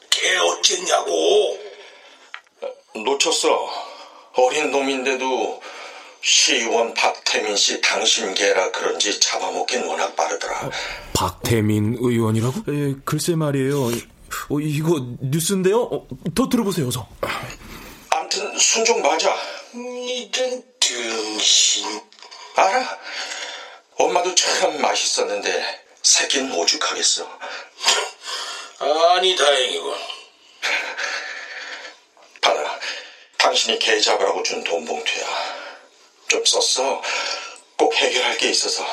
걔 0.09 0.37
어쨌냐고? 0.37 1.59
놓쳤어. 2.95 3.69
어린 4.33 4.71
놈인데도 4.71 5.61
시의원 6.21 6.93
박태민 6.93 7.55
씨 7.55 7.79
당신 7.81 8.33
개라 8.33 8.71
그런지 8.71 9.19
잡아먹긴 9.19 9.85
워낙 9.85 10.15
빠르더라. 10.15 10.69
박태민 11.13 11.97
의원이라고? 11.99 12.71
에, 12.71 12.95
글쎄 13.05 13.35
말이에요. 13.35 13.85
어, 14.49 14.59
이거 14.61 15.05
뉴스인데요? 15.21 15.83
어, 15.83 16.07
더 16.35 16.49
들어보세요, 16.49 16.87
어서. 16.87 17.07
암튼 18.09 18.57
순종 18.57 19.01
맞아. 19.01 19.35
이런 19.73 20.63
등신. 20.79 22.01
알아. 22.55 22.97
엄마도 23.97 24.35
참 24.35 24.79
맛있었는데 24.81 25.83
새끼는 26.03 26.51
오죽하겠어. 26.53 27.39
아니 28.79 29.35
다행이군. 29.35 29.97
받아. 32.41 32.79
당신이 33.37 33.79
개 33.79 33.99
잡으라고 33.99 34.43
준 34.43 34.63
돈 34.63 34.85
봉투야. 34.85 35.67
좀 36.27 36.43
썼어. 36.45 37.01
꼭 37.75 37.95
해결할 37.95 38.37
게 38.37 38.49
있어서. 38.49 38.85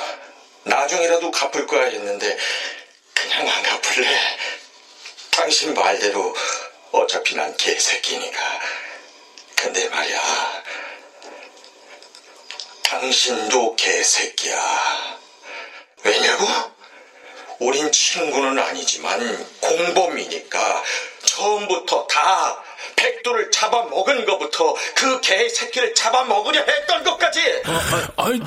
나중이라도 0.63 1.31
갚을 1.31 1.67
거야 1.67 1.85
했는데 1.85 2.39
그냥 3.13 3.47
안 3.49 3.63
갚을래. 3.63 4.39
당신 5.31 5.75
말대로 5.75 6.35
어차피 6.93 7.35
난 7.35 7.55
개새끼니까. 7.57 8.61
근데 9.57 9.89
말이야. 9.89 10.64
당신도 13.05 13.77
개새끼야. 13.77 15.19
왜냐고? 16.05 16.47
우린 17.59 17.93
친구는 17.93 18.59
아니지만 18.59 19.47
공범이니까 19.61 20.83
처음부터 21.25 22.07
다 22.07 22.63
백도를 22.97 23.51
잡아먹은 23.51 24.25
것부터 24.25 24.75
그 24.95 25.21
개새끼를 25.21 25.95
잡아먹으려 25.95 26.63
했던 26.63 27.05
것까지 27.05 27.63
아, 28.17 28.31
니 28.31 28.41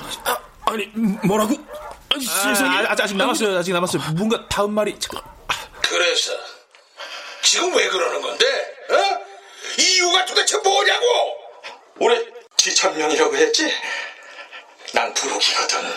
아니, 0.66 0.86
뭐라고? 1.24 1.54
아니, 2.10 2.26
세상에. 2.26 2.88
아, 2.88 2.96
아직 3.00 3.16
남았어요, 3.16 3.60
아직 3.60 3.74
남았어요. 3.74 4.02
뭔가 4.16 4.44
다음 4.50 4.72
말이. 4.72 4.98
그래서 5.82 6.34
지금 7.44 7.76
왜 7.76 7.88
그러는 7.90 8.22
건데? 8.22 8.46
어? 8.90 9.26
이유가 9.80 10.26
도대체 10.26 10.58
뭐냐고? 10.58 11.06
우리 12.00 12.38
지천명이라고 12.58 13.36
했지? 13.38 13.72
난 14.94 15.14
부르기거든 15.14 15.94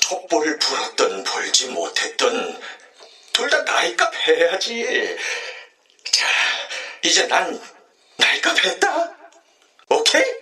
촛불을 0.00 0.58
불었던 0.58 1.24
벌지 1.24 1.66
못했던 1.68 2.60
둘다 3.32 3.62
나이값 3.62 4.14
해야지 4.26 5.16
자 6.04 6.26
이제 7.02 7.26
난 7.26 7.60
나이값 8.16 8.64
했다 8.64 9.16
오케이? 9.88 10.41